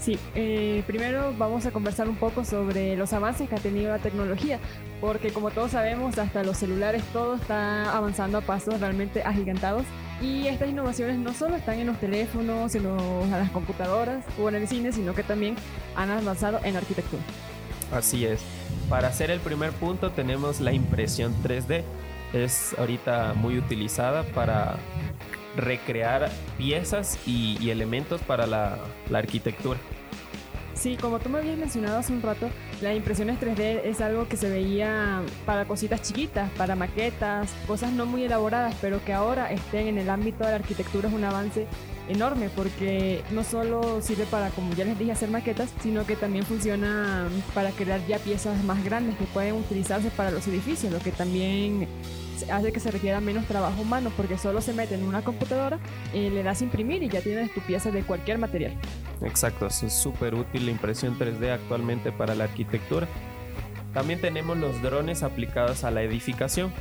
Sí, 0.00 0.18
eh, 0.34 0.82
primero 0.86 1.32
vamos 1.38 1.64
a 1.64 1.70
conversar 1.70 2.08
un 2.08 2.16
poco 2.16 2.44
sobre 2.44 2.94
los 2.94 3.14
avances 3.14 3.48
que 3.48 3.54
ha 3.54 3.58
tenido 3.58 3.90
la 3.90 3.98
tecnología, 3.98 4.58
porque 5.00 5.30
como 5.32 5.50
todos 5.50 5.70
sabemos, 5.70 6.18
hasta 6.18 6.44
los 6.44 6.58
celulares 6.58 7.02
todo 7.12 7.36
está 7.36 7.96
avanzando 7.96 8.36
a 8.36 8.40
pasos 8.42 8.80
realmente 8.80 9.22
agigantados. 9.22 9.84
Y 10.20 10.46
estas 10.46 10.68
innovaciones 10.68 11.18
no 11.18 11.32
solo 11.32 11.56
están 11.56 11.78
en 11.78 11.86
los 11.86 11.98
teléfonos, 11.98 12.74
en, 12.74 12.84
los, 12.84 13.02
en 13.24 13.30
las 13.30 13.50
computadoras 13.50 14.24
o 14.38 14.48
en 14.48 14.56
el 14.56 14.68
cine, 14.68 14.92
sino 14.92 15.14
que 15.14 15.22
también 15.22 15.56
han 15.96 16.10
avanzado 16.10 16.60
en 16.64 16.74
la 16.74 16.80
arquitectura. 16.80 17.22
Así 17.92 18.26
es. 18.26 18.40
Para 18.88 19.08
hacer 19.08 19.30
el 19.30 19.40
primer 19.40 19.72
punto 19.72 20.10
tenemos 20.10 20.60
la 20.60 20.72
impresión 20.72 21.34
3D. 21.42 21.82
Es 22.34 22.74
ahorita 22.78 23.32
muy 23.34 23.56
utilizada 23.56 24.24
para 24.24 24.76
recrear 25.56 26.30
piezas 26.58 27.18
y, 27.26 27.70
elementos 27.70 28.20
para 28.22 28.46
la 28.46 28.78
arquitectura. 29.12 29.78
Sí, 30.74 30.96
como 31.00 31.20
tú 31.20 31.28
me 31.30 31.38
habías 31.38 31.56
mencionado 31.56 31.98
hace 31.98 32.12
un 32.12 32.20
rato, 32.20 32.50
las 32.82 32.96
impresiones 32.96 33.40
3D 33.40 33.82
es 33.84 34.00
algo 34.00 34.28
que 34.28 34.36
se 34.36 34.50
veía 34.50 35.22
para 35.46 35.66
cositas 35.66 36.02
chiquitas, 36.02 36.50
para 36.58 36.74
maquetas, 36.74 37.50
cosas 37.66 37.92
no 37.92 38.06
muy 38.06 38.24
elaboradas, 38.24 38.74
pero 38.80 39.02
que 39.04 39.12
ahora 39.12 39.52
estén 39.52 39.86
en 39.86 39.98
el 39.98 40.10
ámbito 40.10 40.44
de 40.44 40.50
la 40.50 40.56
arquitectura 40.56 41.08
es 41.08 41.14
un 41.14 41.24
avance 41.24 41.66
enorme 42.08 42.50
porque 42.54 43.22
no 43.30 43.44
solo 43.44 44.02
sirve 44.02 44.26
para, 44.26 44.50
como 44.50 44.74
ya 44.74 44.84
les 44.84 44.98
dije, 44.98 45.12
hacer 45.12 45.30
maquetas, 45.30 45.72
sino 45.80 46.04
que 46.04 46.16
también 46.16 46.44
funciona 46.44 47.28
para 47.54 47.70
crear 47.70 48.04
ya 48.06 48.18
piezas 48.18 48.62
más 48.64 48.84
grandes 48.84 49.16
que 49.16 49.24
pueden 49.26 49.54
utilizarse 49.54 50.10
para 50.10 50.32
los 50.32 50.46
edificios, 50.48 50.92
lo 50.92 50.98
que 50.98 51.12
también 51.12 51.88
hace 52.50 52.72
que 52.72 52.80
se 52.80 52.90
requiera 52.90 53.20
menos 53.20 53.46
trabajo 53.46 53.82
humano 53.82 54.10
porque 54.16 54.38
solo 54.38 54.60
se 54.60 54.72
mete 54.72 54.94
en 54.94 55.04
una 55.04 55.22
computadora, 55.22 55.78
eh, 56.12 56.30
le 56.30 56.42
das 56.42 56.62
imprimir 56.62 57.02
y 57.02 57.08
ya 57.08 57.20
tienes 57.20 57.52
tu 57.52 57.60
pieza 57.60 57.90
de 57.90 58.02
cualquier 58.02 58.38
material. 58.38 58.72
Exacto, 59.22 59.66
es 59.66 59.92
súper 59.92 60.34
útil 60.34 60.66
la 60.66 60.72
impresión 60.72 61.18
3D 61.18 61.52
actualmente 61.52 62.12
para 62.12 62.34
la 62.34 62.44
arquitectura. 62.44 63.06
También 63.92 64.20
tenemos 64.20 64.56
los 64.58 64.82
drones 64.82 65.22
aplicados 65.22 65.84
a 65.84 65.90
la 65.90 66.02
edificación. 66.02 66.72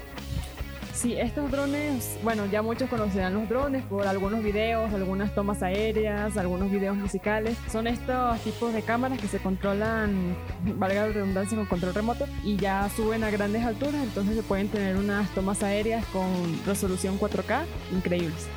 Sí, 0.93 1.13
estos 1.13 1.49
drones, 1.49 2.17
bueno, 2.23 2.45
ya 2.45 2.61
muchos 2.61 2.87
conocerán 2.87 3.33
los 3.33 3.49
drones 3.49 3.83
por 3.83 4.05
algunos 4.05 4.43
videos, 4.43 4.93
algunas 4.93 5.33
tomas 5.33 5.63
aéreas, 5.63 6.37
algunos 6.37 6.69
videos 6.69 6.95
musicales. 6.95 7.57
Son 7.71 7.87
estos 7.87 8.39
tipos 8.41 8.73
de 8.73 8.83
cámaras 8.83 9.19
que 9.19 9.27
se 9.27 9.39
controlan, 9.39 10.35
valga 10.77 11.07
la 11.07 11.13
redundancia, 11.13 11.57
con 11.57 11.65
control 11.65 11.95
remoto 11.95 12.27
y 12.43 12.57
ya 12.57 12.87
suben 12.95 13.23
a 13.23 13.31
grandes 13.31 13.65
alturas, 13.65 14.03
entonces 14.03 14.35
se 14.35 14.43
pueden 14.43 14.67
tener 14.69 14.95
unas 14.95 15.29
tomas 15.31 15.63
aéreas 15.63 16.05
con 16.07 16.29
resolución 16.65 17.19
4K 17.19 17.63
increíbles. 17.91 18.47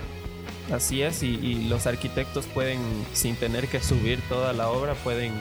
Así 0.70 1.00
es, 1.00 1.22
y, 1.22 1.68
los 1.68 1.86
arquitectos 1.86 2.46
pueden, 2.46 2.80
sin 3.14 3.36
tener 3.36 3.66
que 3.68 3.80
subir 3.80 4.20
toda 4.28 4.52
la 4.52 4.68
obra, 4.68 4.94
pueden 4.94 5.32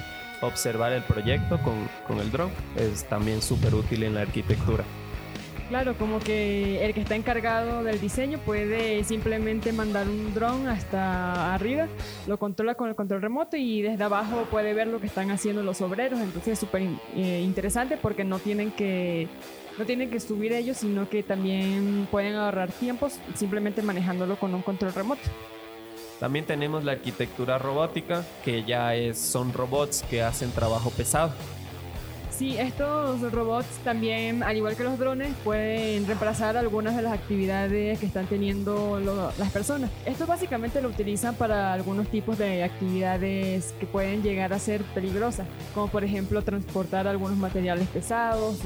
observar 0.42 0.94
el 0.94 1.04
proyecto 1.04 1.60
con, 1.62 1.90
con 2.08 2.20
el 2.20 2.32
dron. 2.32 2.52
Es 2.78 3.04
también 3.06 3.42
súper 3.42 3.76
útil 3.76 4.04
en 4.04 4.14
la 4.14 4.22
arquitectura. 4.22 4.86
Claro, 5.69 5.95
como 5.97 6.19
que 6.19 6.86
el 6.86 6.93
que 6.93 7.01
está 7.01 7.15
encargado 7.15 7.84
del 7.84 7.99
diseño 7.99 8.38
puede 8.38 9.04
simplemente 9.04 9.73
mandar 9.73 10.08
un 10.08 10.32
dron 10.34 10.67
hasta 10.67 11.56
arriba, 11.56 11.88
lo 12.28 12.38
controla 12.38 12.75
con 12.75 12.88
el 12.88 12.95
control 12.95 13.23
remoto 13.23 13.58
y 13.58 13.82
desde 13.82 14.04
abajo 14.04 14.45
puede 14.51 14.75
ver 14.75 14.88
lo 14.88 14.99
que 14.99 15.08
están 15.08 15.32
haciendo 15.32 15.63
los 15.63 15.82
obreros. 15.82 16.19
Entonces 16.19 16.54
es 16.54 16.60
súper 16.60 16.84
eh, 17.15 17.41
interesante 17.43 17.97
porque 17.97 18.23
no 18.23 18.38
tienen 18.38 18.71
que 18.71 19.28
no 19.80 19.86
tienen 19.86 20.12
que 20.12 20.19
subir 20.19 20.54
ellos, 20.54 20.78
sino 20.78 21.10
que 21.10 21.23
también 21.23 22.08
pueden 22.12 22.36
ahorrar 22.36 22.71
tiempos 22.71 23.19
simplemente 23.34 23.82
manejándolo 23.82 24.38
con 24.38 24.54
un 24.54 24.62
control 24.62 24.93
remoto. 24.93 25.21
También 26.19 26.45
tenemos 26.45 26.84
la 26.84 26.93
arquitectura 26.93 27.58
robótica, 27.58 28.23
que 28.45 28.63
ya 28.63 28.95
es, 28.95 29.19
son 29.19 29.51
robots 29.51 30.04
que 30.10 30.21
hacen 30.21 30.51
trabajo 30.51 30.91
pesado. 30.91 31.34
Sí, 32.38 32.58
estos 32.58 33.32
robots 33.32 33.65
también, 33.86 34.43
al 34.43 34.58
igual 34.58 34.76
que 34.76 34.84
los 34.84 35.00
drones, 35.00 35.34
pueden 35.45 36.06
reemplazar 36.06 36.58
algunas 36.58 36.93
de 36.98 37.02
las 37.02 37.13
actividades 37.13 37.98
que 37.98 38.06
están 38.06 38.26
teniendo 38.28 39.00
las 39.39 39.52
personas. 39.52 39.89
Esto 40.06 40.28
básicamente 40.28 40.82
lo 40.82 40.89
utilizan 40.89 41.36
para 41.36 41.71
algunos 41.71 42.10
tipos 42.10 42.38
de 42.38 42.62
actividades 42.65 43.74
que 43.80 43.86
pueden 43.86 44.21
llegar 44.21 44.52
a 44.52 44.60
ser 44.60 44.82
peligrosas, 44.93 45.48
como 45.74 45.88
por 45.88 46.04
ejemplo 46.04 46.41
transportar 46.41 47.08
algunos 47.08 47.38
materiales 47.38 47.88
pesados 47.88 48.60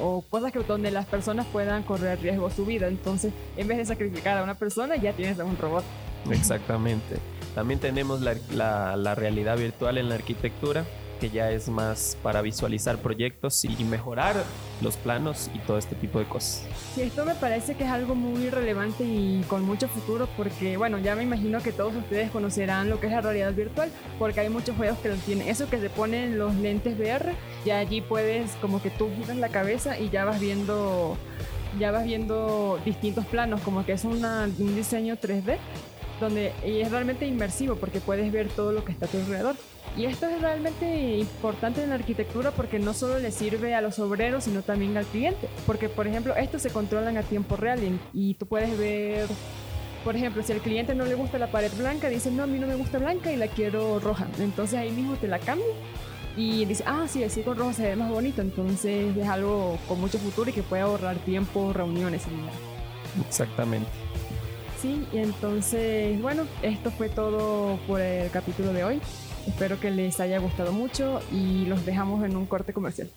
o, 0.00 0.22
cosas 0.30 0.52
que, 0.52 0.60
donde 0.60 0.92
las 0.92 1.06
personas 1.06 1.46
puedan 1.46 1.82
correr 1.82 2.20
riesgo 2.20 2.48
su 2.50 2.64
vida. 2.64 2.86
Entonces, 2.86 3.32
en 3.56 3.66
vez 3.66 3.78
de 3.78 3.86
sacrificar 3.86 4.38
a 4.38 4.44
una 4.44 4.54
persona, 4.54 4.94
ya 4.94 5.12
tienes 5.14 5.40
a 5.40 5.44
un 5.44 5.56
robot. 5.58 5.82
Exactamente. 6.30 7.16
También 7.56 7.80
tenemos 7.80 8.20
la, 8.20 8.34
la- 8.54 8.96
la 8.96 9.14
realidad 9.16 9.56
virtual 9.56 9.98
en 9.98 10.08
la 10.10 10.14
arquitectura, 10.14 10.84
que 11.20 11.30
ya 11.30 11.50
es 11.50 11.68
más 11.68 12.16
para 12.22 12.42
visualizar 12.42 12.98
proyectos 12.98 13.64
y 13.64 13.84
mejorar 13.84 14.36
los 14.80 14.96
planos 14.96 15.50
y 15.54 15.58
todo 15.60 15.78
este 15.78 15.94
tipo 15.94 16.18
de 16.18 16.26
cosas. 16.26 16.62
Sí, 16.94 17.02
esto 17.02 17.24
me 17.24 17.34
parece 17.34 17.74
que 17.74 17.84
es 17.84 17.90
algo 17.90 18.14
muy 18.14 18.50
relevante 18.50 19.04
y 19.04 19.42
con 19.48 19.62
mucho 19.64 19.88
futuro 19.88 20.28
porque, 20.36 20.76
bueno, 20.76 20.98
ya 20.98 21.14
me 21.16 21.22
imagino 21.22 21.60
que 21.62 21.72
todos 21.72 21.94
ustedes 21.94 22.30
conocerán 22.30 22.90
lo 22.90 23.00
que 23.00 23.06
es 23.06 23.12
la 23.12 23.20
realidad 23.20 23.52
virtual 23.52 23.90
porque 24.18 24.40
hay 24.40 24.48
muchos 24.50 24.76
juegos 24.76 24.98
que 24.98 25.08
lo 25.08 25.16
tienen. 25.16 25.48
Eso 25.48 25.68
que 25.68 25.78
se 25.78 25.90
ponen 25.90 26.38
los 26.38 26.54
lentes 26.56 26.98
VR 26.98 27.32
y 27.64 27.70
allí 27.70 28.00
puedes 28.00 28.50
como 28.60 28.82
que 28.82 28.90
tú 28.90 29.08
giras 29.16 29.36
la 29.36 29.48
cabeza 29.48 29.98
y 29.98 30.10
ya 30.10 30.24
vas 30.24 30.40
viendo, 30.40 31.16
ya 31.78 31.90
vas 31.90 32.04
viendo 32.04 32.78
distintos 32.84 33.24
planos, 33.26 33.60
como 33.62 33.84
que 33.84 33.92
es 33.92 34.04
una- 34.04 34.44
un 34.58 34.74
diseño 34.76 35.16
3D 35.16 35.58
donde 36.20 36.52
y 36.64 36.80
es 36.80 36.90
realmente 36.90 37.26
inmersivo 37.26 37.76
porque 37.76 38.00
puedes 38.00 38.30
ver 38.32 38.48
todo 38.48 38.72
lo 38.72 38.84
que 38.84 38.92
está 38.92 39.06
a 39.06 39.08
tu 39.08 39.18
alrededor. 39.18 39.56
Y 39.96 40.04
esto 40.04 40.26
es 40.26 40.40
realmente 40.40 41.16
importante 41.16 41.82
en 41.82 41.88
la 41.88 41.94
arquitectura 41.94 42.50
porque 42.50 42.78
no 42.78 42.92
solo 42.92 43.18
le 43.18 43.30
sirve 43.32 43.74
a 43.74 43.80
los 43.80 43.98
obreros, 43.98 44.44
sino 44.44 44.62
también 44.62 44.96
al 44.96 45.06
cliente. 45.06 45.48
Porque, 45.64 45.88
por 45.88 46.06
ejemplo, 46.06 46.36
estos 46.36 46.62
se 46.62 46.70
controlan 46.70 47.16
a 47.16 47.22
tiempo 47.22 47.56
real 47.56 47.80
y, 47.82 47.98
y 48.12 48.34
tú 48.34 48.46
puedes 48.46 48.78
ver, 48.78 49.26
por 50.04 50.14
ejemplo, 50.14 50.42
si 50.42 50.52
al 50.52 50.60
cliente 50.60 50.94
no 50.94 51.06
le 51.06 51.14
gusta 51.14 51.38
la 51.38 51.50
pared 51.50 51.72
blanca, 51.78 52.08
dice, 52.08 52.30
no, 52.30 52.42
a 52.42 52.46
mí 52.46 52.58
no 52.58 52.66
me 52.66 52.74
gusta 52.74 52.98
blanca 52.98 53.32
y 53.32 53.36
la 53.36 53.48
quiero 53.48 53.98
roja. 53.98 54.26
Entonces 54.38 54.78
ahí 54.78 54.90
mismo 54.90 55.16
te 55.16 55.28
la 55.28 55.38
cambia 55.38 55.66
y 56.36 56.66
dice, 56.66 56.84
ah, 56.86 57.06
sí, 57.08 57.24
así 57.24 57.40
con 57.40 57.56
rojo 57.56 57.72
se 57.72 57.84
ve 57.84 57.96
más 57.96 58.10
bonito. 58.10 58.42
Entonces 58.42 59.16
es 59.16 59.28
algo 59.28 59.78
con 59.88 59.98
mucho 59.98 60.18
futuro 60.18 60.50
y 60.50 60.52
que 60.52 60.62
puede 60.62 60.82
ahorrar 60.82 61.16
tiempo, 61.16 61.72
reuniones 61.72 62.26
y 62.26 62.30
dinero. 62.30 62.52
Exactamente. 63.26 63.88
Sí, 64.80 65.06
y 65.12 65.18
entonces, 65.18 66.20
bueno, 66.20 66.44
esto 66.62 66.90
fue 66.90 67.08
todo 67.08 67.78
por 67.86 68.00
el 68.00 68.30
capítulo 68.30 68.72
de 68.72 68.84
hoy. 68.84 69.00
Espero 69.46 69.80
que 69.80 69.90
les 69.90 70.20
haya 70.20 70.38
gustado 70.38 70.72
mucho 70.72 71.20
y 71.32 71.64
los 71.66 71.86
dejamos 71.86 72.24
en 72.24 72.36
un 72.36 72.46
corte 72.46 72.72
comercial. 72.72 73.08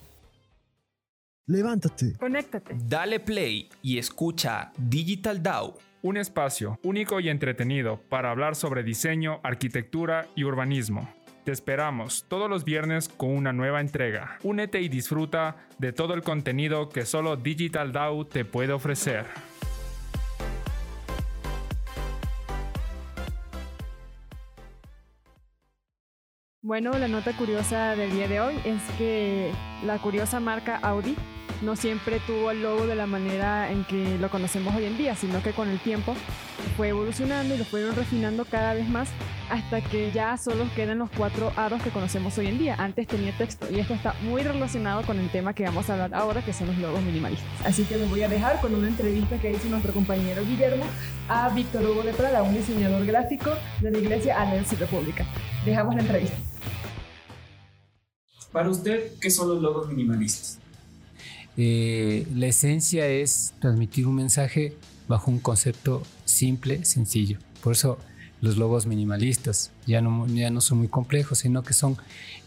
Levántate. 1.48 2.14
Conéctate. 2.18 2.76
Dale 2.88 3.20
play 3.20 3.70
y 3.82 3.98
escucha 3.98 4.72
Digital 4.78 5.42
DAO. 5.42 5.78
Un 6.02 6.16
espacio 6.16 6.80
único 6.84 7.20
y 7.20 7.28
entretenido 7.28 8.00
para 8.08 8.32
hablar 8.32 8.56
sobre 8.56 8.84
diseño, 8.84 9.42
arquitectura 9.44 10.28
y 10.36 10.44
urbanismo. 10.44 11.12
Te 11.44 11.52
esperamos 11.52 12.26
todos 12.28 12.50
los 12.50 12.64
viernes 12.64 13.10
con 13.10 13.32
una 13.32 13.52
nueva 13.52 13.82
entrega. 13.82 14.38
Únete 14.44 14.80
y 14.82 14.90
disfruta 14.90 15.58
de 15.80 15.92
todo 15.92 16.14
el 16.14 16.22
contenido 16.22 16.88
que 16.88 17.06
solo 17.06 17.36
Digital 17.36 17.92
DAO 17.92 18.28
te 18.28 18.46
puede 18.46 18.72
ofrecer. 18.72 19.26
Bueno, 26.70 26.96
la 27.00 27.08
nota 27.08 27.34
curiosa 27.34 27.96
del 27.96 28.12
día 28.12 28.28
de 28.28 28.42
hoy 28.42 28.54
es 28.64 28.80
que 29.00 29.52
la 29.84 29.98
curiosa 29.98 30.40
marca 30.40 30.78
Audi 30.84 31.16
no 31.64 31.76
siempre 31.76 32.20
tuvo 32.28 32.52
el 32.52 32.62
logo 32.62 32.86
de 32.86 32.94
la 32.94 33.08
manera 33.08 33.72
en 33.72 33.84
que 33.86 34.20
lo 34.20 34.30
conocemos 34.30 34.76
hoy 34.76 34.86
en 34.86 34.96
día, 34.96 35.16
sino 35.16 35.42
que 35.42 35.52
con 35.52 35.68
el 35.68 35.80
tiempo 35.80 36.14
fue 36.78 36.90
evolucionando 36.90 37.56
y 37.56 37.58
lo 37.58 37.66
fueron 37.66 37.96
refinando 37.96 38.46
cada 38.46 38.76
vez 38.76 38.88
más 38.88 39.10
hasta 39.50 39.82
que 39.82 40.12
ya 40.12 40.38
solo 40.38 40.70
quedan 40.76 41.00
los 41.00 41.10
cuatro 41.10 41.52
aros 41.56 41.82
que 41.82 41.90
conocemos 41.90 42.38
hoy 42.38 42.46
en 42.46 42.60
día. 42.60 42.76
Antes 42.78 43.08
tenía 43.08 43.36
texto 43.36 43.66
y 43.72 43.80
esto 43.80 43.96
está 43.96 44.14
muy 44.22 44.44
relacionado 44.44 45.02
con 45.02 45.18
el 45.18 45.28
tema 45.32 45.56
que 45.56 45.64
vamos 45.64 45.90
a 45.90 45.94
hablar 45.94 46.14
ahora, 46.14 46.46
que 46.46 46.54
son 46.54 46.68
los 46.68 46.78
logos 46.78 47.02
minimalistas. 47.02 47.50
Así 47.66 47.84
que 47.86 47.98
les 47.98 48.08
voy 48.08 48.22
a 48.22 48.30
dejar 48.30 48.62
con 48.62 48.76
una 48.76 48.90
entrevista 48.90 49.40
que 49.40 49.52
hizo 49.52 49.70
nuestro 49.70 49.92
compañero 49.92 50.46
Guillermo 50.46 50.86
a 51.30 51.50
Víctor 51.50 51.84
Hugo 51.84 52.04
de 52.04 52.14
Prada, 52.14 52.44
un 52.44 52.54
diseñador 52.54 53.08
gráfico 53.08 53.50
de 53.82 53.90
la 53.90 53.98
iglesia 53.98 54.40
Alliance 54.40 54.76
República. 54.76 55.26
Dejamos 55.66 55.96
la 55.96 56.02
entrevista. 56.02 56.38
Para 58.52 58.70
usted, 58.70 59.12
¿qué 59.20 59.30
son 59.30 59.50
los 59.50 59.62
logos 59.62 59.90
minimalistas? 59.90 60.60
Eh, 61.58 62.26
la 62.36 62.48
esencia 62.48 63.08
es 63.08 63.54
transmitir 63.60 64.08
un 64.08 64.16
mensaje 64.16 64.76
bajo 65.08 65.30
un 65.30 65.40
concepto 65.40 66.04
simple, 66.26 66.86
sencillo. 66.86 67.38
Por 67.62 67.74
eso 67.74 67.98
los 68.42 68.58
logos 68.58 68.86
minimalistas 68.86 69.72
ya 69.86 70.02
no, 70.02 70.26
ya 70.28 70.50
no 70.50 70.62
son 70.62 70.80
muy 70.80 70.88
complejos, 70.88 71.40
sino 71.40 71.64
que 71.64 71.74
son 71.74 71.98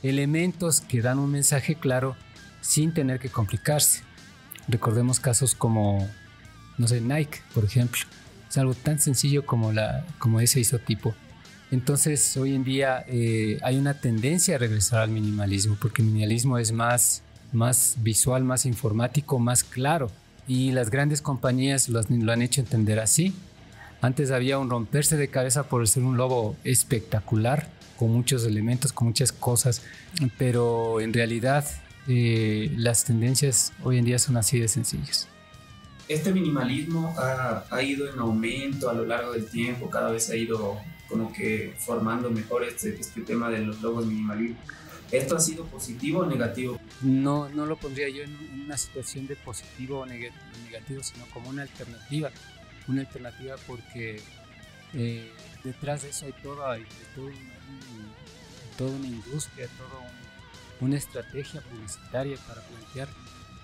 elementos 0.03 0.81
que 0.81 1.03
dan 1.03 1.19
un 1.19 1.31
mensaje 1.31 1.75
claro 1.75 2.17
sin 2.61 2.95
tener 2.95 3.21
que 3.21 3.29
complicarse. 3.29 4.03
Recordemos 4.69 5.21
casos 5.21 5.55
como 5.55 6.09
no 6.79 6.89
sé, 6.89 7.01
Nike, 7.01 7.41
por 7.55 7.65
ejemplo. 7.65 8.01
Es 8.49 8.59
algo 8.59 8.75
tan 8.75 8.99
sencillo 8.99 9.47
como, 9.47 9.73
la, 9.73 10.05
como 10.19 10.41
ese 10.41 10.61
isotipo. 10.61 11.15
Entonces, 11.73 12.37
hoy 12.37 12.55
en 12.55 12.65
día 12.65 13.03
eh, 13.09 13.59
hay 13.63 13.79
una 13.79 13.95
tendencia 13.95 14.57
a 14.57 14.59
regresar 14.59 15.01
al 15.01 15.11
minimalismo, 15.11 15.79
porque 15.81 16.03
el 16.03 16.09
minimalismo 16.09 16.59
es 16.59 16.71
más, 16.71 17.23
más 17.51 17.95
visual, 18.01 18.45
más 18.45 18.67
informático, 18.67 19.39
más 19.39 19.65
claro. 19.65 20.11
Y 20.47 20.73
las 20.73 20.91
grandes 20.91 21.23
compañías 21.23 21.89
lo, 21.89 22.01
han 22.01 22.43
hecho 22.43 22.61
entender 22.61 23.01
así. 23.01 23.35
Antes 24.03 24.33
había 24.33 24.59
un 24.59 24.69
romperse 24.69 25.17
de 25.17 25.29
cabeza 25.29 25.63
por 25.63 25.89
ser 25.89 26.03
un 26.03 26.19
logo 26.19 26.57
espectacular, 26.63 27.67
con 27.99 28.11
muchos 28.13 28.45
elementos, 28.45 28.93
con 28.93 29.09
muchas 29.09 29.33
cosas, 29.33 29.81
pero 30.37 31.01
en 31.01 31.15
realidad 31.15 31.65
eh, 32.07 32.71
las 32.77 33.05
tendencias 33.05 33.73
hoy 33.83 33.97
en 33.97 34.05
día 34.05 34.19
son 34.19 34.37
así 34.37 34.59
de 34.59 34.69
sencillas. 34.69 35.27
Este 36.07 36.33
minimalismo 36.33 37.15
ha, 37.17 37.65
ha, 37.71 37.83
ido 37.83 38.13
en 38.13 38.19
aumento 38.19 38.91
a 38.91 38.93
lo 38.93 39.07
largo 39.07 39.33
del 39.33 39.47
tiempo, 39.47 39.89
cada 39.89 40.11
vez 40.11 40.29
ha 40.29 40.37
ido 40.37 40.79
como 41.13 41.31
que 41.31 41.75
formando 41.79 42.31
mejor 42.31 42.65
este, 42.65 42.99
este 42.99 43.21
tema 43.21 43.51
de 43.51 43.59
los 43.59 43.83
logos 43.83 44.07
minimalistas. 44.07 44.67
¿Esto 45.11 45.37
ha 45.37 45.41
sido 45.41 45.67
positivo 45.67 46.21
o 46.21 46.27
negativo? 46.27 46.81
No, 47.03 47.51
no 47.51 47.67
lo 47.67 47.77
pondría 47.77 48.09
yo 48.09 48.23
en 48.23 48.65
una 48.65 48.79
situación 48.79 49.27
de 49.27 49.37
positivo 49.37 50.01
o 50.01 50.07
negativo, 50.07 51.03
sino 51.03 51.27
como 51.27 51.51
una 51.51 51.63
alternativa. 51.63 52.31
Una 52.89 53.03
alternativa 53.03 53.57
porque 53.67 54.23
eh, 54.95 55.31
detrás 55.63 56.03
de 56.03 56.09
eso 56.09 56.25
hay 56.25 56.33
toda, 56.43 56.73
hay 56.73 56.87
todo 58.79 58.91
una 58.91 59.07
industria, 59.07 59.69
toda 59.69 60.11
una 60.81 60.97
estrategia 60.97 61.61
publicitaria 61.61 62.39
para 62.49 62.63
plantear 62.63 63.09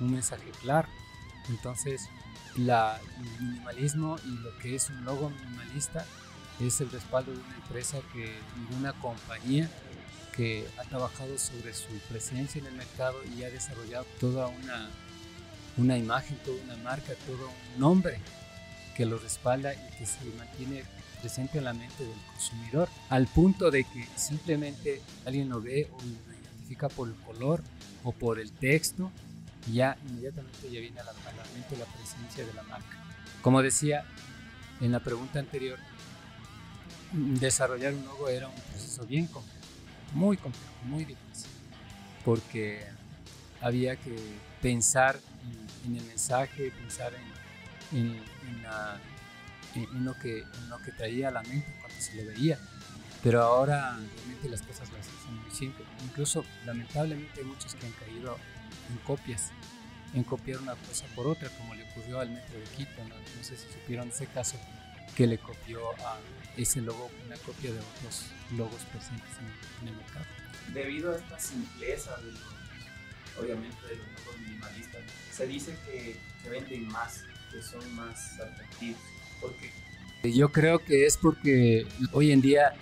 un 0.01 0.13
mensaje 0.13 0.51
claro. 0.61 0.89
Entonces, 1.49 2.03
el 2.57 2.71
minimalismo 3.41 4.19
y 4.27 4.37
lo 4.43 4.55
que 4.59 4.75
es 4.75 4.91
un 4.91 5.03
logo 5.07 5.31
minimalista 5.31 6.05
es 6.67 6.81
el 6.81 6.91
respaldo 6.91 7.33
de 7.33 7.39
una 7.39 7.55
empresa 7.55 7.99
que, 8.13 8.25
de 8.25 8.77
una 8.79 8.93
compañía 8.95 9.69
que 10.35 10.67
ha 10.79 10.85
trabajado 10.85 11.39
sobre 11.39 11.75
su 11.75 11.89
presencia 12.09 12.61
en 12.61 12.67
el 12.67 12.75
mercado 12.75 13.17
y 13.37 13.43
ha 13.43 13.51
desarrollado 13.51 14.07
toda 14.21 14.49
una, 14.49 14.89
una 15.77 15.99
imagen, 15.99 16.37
toda 16.45 16.63
una 16.63 16.77
marca, 16.77 17.13
todo 17.27 17.49
un 17.75 17.81
nombre 17.81 18.21
que 18.97 19.07
lo 19.07 19.19
respalda 19.19 19.75
y 19.75 19.99
que 19.99 20.07
se 20.07 20.25
mantiene 20.37 20.85
presente 21.21 21.59
en 21.59 21.65
la 21.65 21.73
mente 21.73 22.05
del 22.05 22.19
consumidor, 22.33 22.89
al 23.09 23.27
punto 23.27 23.71
de 23.71 23.85
que 23.85 24.07
simplemente 24.17 25.01
alguien 25.27 25.49
lo 25.49 25.61
ve 25.61 25.89
o 25.93 26.01
lo 26.01 26.35
identifica 26.35 26.89
por 26.89 27.09
el 27.09 27.15
color 27.17 27.63
o 28.05 28.13
por 28.13 28.39
el 28.39 28.53
texto, 28.53 29.11
ya 29.73 29.99
inmediatamente 30.09 30.71
ya 30.71 30.81
viene 30.81 31.01
a 31.01 31.05
la, 31.05 31.11
a 31.11 31.33
la 31.33 31.45
mente 31.55 31.77
la 31.77 31.85
presencia 31.87 32.47
de 32.47 32.53
la 32.55 32.63
marca. 32.63 32.97
Como 33.43 33.63
decía 33.63 34.05
en 34.81 34.93
la 34.93 35.01
pregunta 35.01 35.39
anterior, 35.39 35.79
desarrollar 37.13 37.95
un 37.95 38.05
logo 38.05 38.29
era 38.29 38.49
un 38.49 38.61
proceso 38.61 39.07
bien 39.07 39.27
complejo, 39.27 39.59
muy 40.13 40.37
complejo, 40.37 40.73
muy 40.85 41.05
difícil, 41.05 41.51
porque 42.25 42.85
había 43.61 43.97
que 43.97 44.17
pensar 44.61 45.19
en, 45.85 45.91
en 45.91 45.97
el 46.01 46.05
mensaje, 46.07 46.71
pensar 46.71 47.13
en, 47.93 47.99
en, 47.99 48.23
en 48.49 48.63
la, 48.63 49.01
lo 49.93 50.15
que, 50.19 50.41
en 50.41 50.69
lo 50.69 50.79
que 50.79 50.93
traía 50.93 51.29
a 51.29 51.31
la 51.31 51.43
mente 51.43 51.75
cuando 51.81 52.01
se 52.01 52.15
lo 52.23 52.31
veía. 52.31 52.59
Pero 53.23 53.43
ahora 53.43 53.97
realmente 53.97 54.49
las 54.49 54.63
cosas 54.63 54.93
las 54.93 55.07
hacen 55.09 55.35
muy 55.43 55.51
simples. 55.51 55.87
Incluso 56.05 56.45
lamentablemente 56.65 57.41
hay 57.41 57.47
muchos 57.47 57.75
que 57.75 57.87
han 57.87 57.93
caído 57.93 58.39
en 58.91 58.97
copias, 58.99 59.51
en 60.15 60.23
copiar 60.23 60.61
una 60.61 60.77
cosa 60.77 61.05
por 61.17 61.27
otra, 61.27 61.49
como 61.59 61.75
le 61.75 61.83
ocurrió 61.91 62.21
al 62.21 62.31
Metro 62.31 62.59
de 62.59 62.65
Quito. 62.77 63.03
No, 63.09 63.17
no 63.17 63.43
sé 63.43 63.57
si 63.57 63.67
supieron 63.73 64.09
ese 64.09 64.27
caso 64.27 64.57
que 65.19 65.27
le 65.27 65.37
copió 65.37 65.81
a 66.07 66.17
ese 66.57 66.81
logo 66.81 67.11
una 67.27 67.37
copia 67.39 67.73
de 67.73 67.81
otros 67.81 68.27
logos 68.57 68.81
presentes 68.93 69.29
en, 69.83 69.89
el 69.89 69.97
mercado. 69.97 70.25
Debido 70.73 71.13
a 71.13 71.17
esta 71.17 71.41
simpleza, 71.41 72.17
de 72.19 72.31
los, 72.31 72.41
obviamente, 73.41 73.77
de 73.89 73.97
los 73.97 74.07
logos 74.07 74.41
minimalistas, 74.47 75.03
se 75.33 75.49
dice 75.49 75.77
que, 75.85 76.17
que 76.41 76.49
venden 76.49 76.87
más, 76.87 77.25
que 77.51 77.61
son 77.61 77.97
más 77.97 78.39
atractivos. 78.39 79.01
¿Por 79.41 79.53
qué? 79.57 80.33
Yo 80.33 80.53
creo 80.53 80.79
que 80.79 81.05
es 81.05 81.17
porque 81.17 81.85
hoy 82.13 82.31
en 82.31 82.41
día 82.41 82.75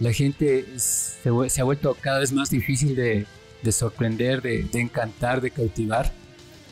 la 0.00 0.12
gente 0.12 0.66
se, 0.80 1.30
se 1.48 1.60
ha 1.60 1.64
vuelto 1.64 1.96
cada 2.00 2.18
vez 2.18 2.32
más 2.32 2.50
difícil 2.50 2.96
de, 2.96 3.24
de 3.62 3.72
sorprender, 3.72 4.42
de, 4.42 4.64
de, 4.64 4.80
encantar, 4.80 5.40
de 5.40 5.52
cautivar, 5.52 6.10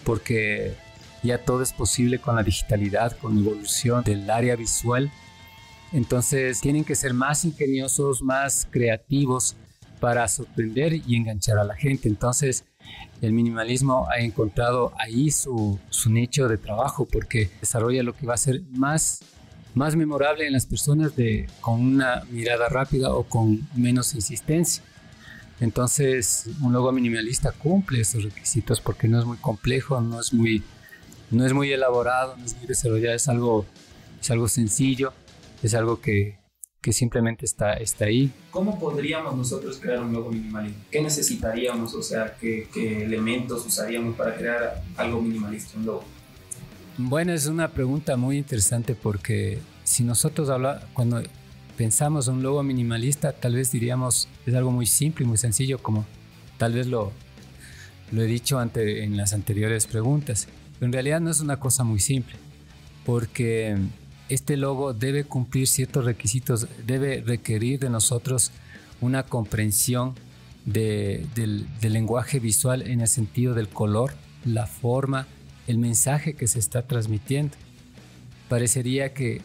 porque 0.02 0.74
ya 1.22 1.38
todo 1.38 1.62
es 1.62 1.72
posible 1.72 2.18
con 2.18 2.36
la 2.36 2.42
digitalidad, 2.42 3.16
con 3.18 3.34
la 3.34 3.40
evolución 3.50 4.04
del 4.04 4.28
área 4.30 4.56
visual. 4.56 5.10
Entonces 5.92 6.60
tienen 6.60 6.84
que 6.84 6.94
ser 6.94 7.14
más 7.14 7.44
ingeniosos, 7.44 8.22
más 8.22 8.66
creativos 8.70 9.56
para 10.00 10.26
sorprender 10.26 10.94
y 10.94 11.16
enganchar 11.16 11.58
a 11.58 11.64
la 11.64 11.76
gente. 11.76 12.08
Entonces 12.08 12.64
el 13.20 13.32
minimalismo 13.32 14.08
ha 14.10 14.18
encontrado 14.18 14.92
ahí 14.98 15.30
su, 15.30 15.78
su, 15.90 16.10
nicho 16.10 16.48
de 16.48 16.58
trabajo 16.58 17.06
porque 17.06 17.50
desarrolla 17.60 18.02
lo 18.02 18.14
que 18.14 18.26
va 18.26 18.34
a 18.34 18.38
ser 18.38 18.62
más, 18.72 19.20
más 19.74 19.94
memorable 19.94 20.46
en 20.46 20.52
las 20.52 20.66
personas 20.66 21.14
de, 21.14 21.48
con 21.60 21.80
una 21.80 22.24
mirada 22.30 22.68
rápida 22.68 23.14
o 23.14 23.22
con 23.22 23.68
menos 23.76 24.14
insistencia. 24.14 24.82
Entonces, 25.60 26.48
un 26.60 26.72
logo 26.72 26.90
minimalista 26.90 27.52
cumple 27.52 28.00
esos 28.00 28.24
requisitos 28.24 28.80
porque 28.80 29.06
no 29.06 29.20
es 29.20 29.24
muy 29.24 29.36
complejo, 29.36 30.00
no 30.00 30.20
es 30.20 30.32
muy, 30.32 30.64
no 31.32 31.46
es 31.46 31.52
muy 31.52 31.72
elaborado, 31.72 32.36
no 32.36 32.44
es 32.44 32.56
muy 32.56 32.66
desarrollado, 32.66 33.16
es 33.16 33.28
algo, 33.28 33.66
es 34.20 34.30
algo 34.30 34.48
sencillo, 34.48 35.12
es 35.62 35.74
algo 35.74 36.00
que, 36.00 36.38
que 36.80 36.92
simplemente 36.92 37.46
está, 37.46 37.74
está 37.74 38.04
ahí. 38.04 38.30
¿Cómo 38.50 38.78
podríamos 38.78 39.34
nosotros 39.36 39.78
crear 39.80 40.00
un 40.02 40.12
logo 40.12 40.30
minimalista? 40.30 40.78
¿Qué 40.90 41.00
necesitaríamos? 41.00 41.94
O 41.94 42.02
sea, 42.02 42.36
¿qué, 42.38 42.68
qué 42.72 43.04
elementos 43.04 43.66
usaríamos 43.66 44.14
para 44.16 44.36
crear 44.36 44.82
algo 44.96 45.22
minimalista, 45.22 45.78
un 45.78 45.86
logo? 45.86 46.04
Bueno, 46.98 47.32
es 47.32 47.46
una 47.46 47.68
pregunta 47.68 48.16
muy 48.16 48.36
interesante 48.36 48.94
porque 48.94 49.58
si 49.84 50.04
nosotros 50.04 50.50
habla, 50.50 50.86
cuando 50.92 51.22
pensamos 51.76 52.28
en 52.28 52.34
un 52.34 52.42
logo 52.42 52.62
minimalista, 52.62 53.32
tal 53.32 53.54
vez 53.54 53.72
diríamos 53.72 54.28
es 54.44 54.54
algo 54.54 54.70
muy 54.70 54.86
simple 54.86 55.24
y 55.24 55.28
muy 55.28 55.38
sencillo, 55.38 55.78
como 55.78 56.04
tal 56.58 56.74
vez 56.74 56.86
lo, 56.86 57.10
lo 58.10 58.22
he 58.22 58.26
dicho 58.26 58.58
ante, 58.58 59.04
en 59.04 59.16
las 59.16 59.32
anteriores 59.32 59.86
preguntas. 59.86 60.48
Pero 60.82 60.88
en 60.88 60.94
realidad 60.94 61.20
no 61.20 61.30
es 61.30 61.38
una 61.38 61.60
cosa 61.60 61.84
muy 61.84 62.00
simple, 62.00 62.34
porque 63.06 63.76
este 64.28 64.56
logo 64.56 64.92
debe 64.92 65.22
cumplir 65.22 65.68
ciertos 65.68 66.04
requisitos, 66.04 66.66
debe 66.84 67.22
requerir 67.24 67.78
de 67.78 67.88
nosotros 67.88 68.50
una 69.00 69.22
comprensión 69.22 70.16
de, 70.64 71.24
del, 71.36 71.68
del, 71.80 71.92
lenguaje 71.92 72.40
visual 72.40 72.82
en 72.82 73.00
el 73.00 73.06
sentido 73.06 73.54
del 73.54 73.68
color, 73.68 74.14
la 74.44 74.66
forma, 74.66 75.28
el 75.68 75.78
mensaje 75.78 76.34
que 76.34 76.48
se 76.48 76.58
está 76.58 76.82
transmitiendo. 76.82 77.56
Parecería 78.48 79.14
que 79.14 79.40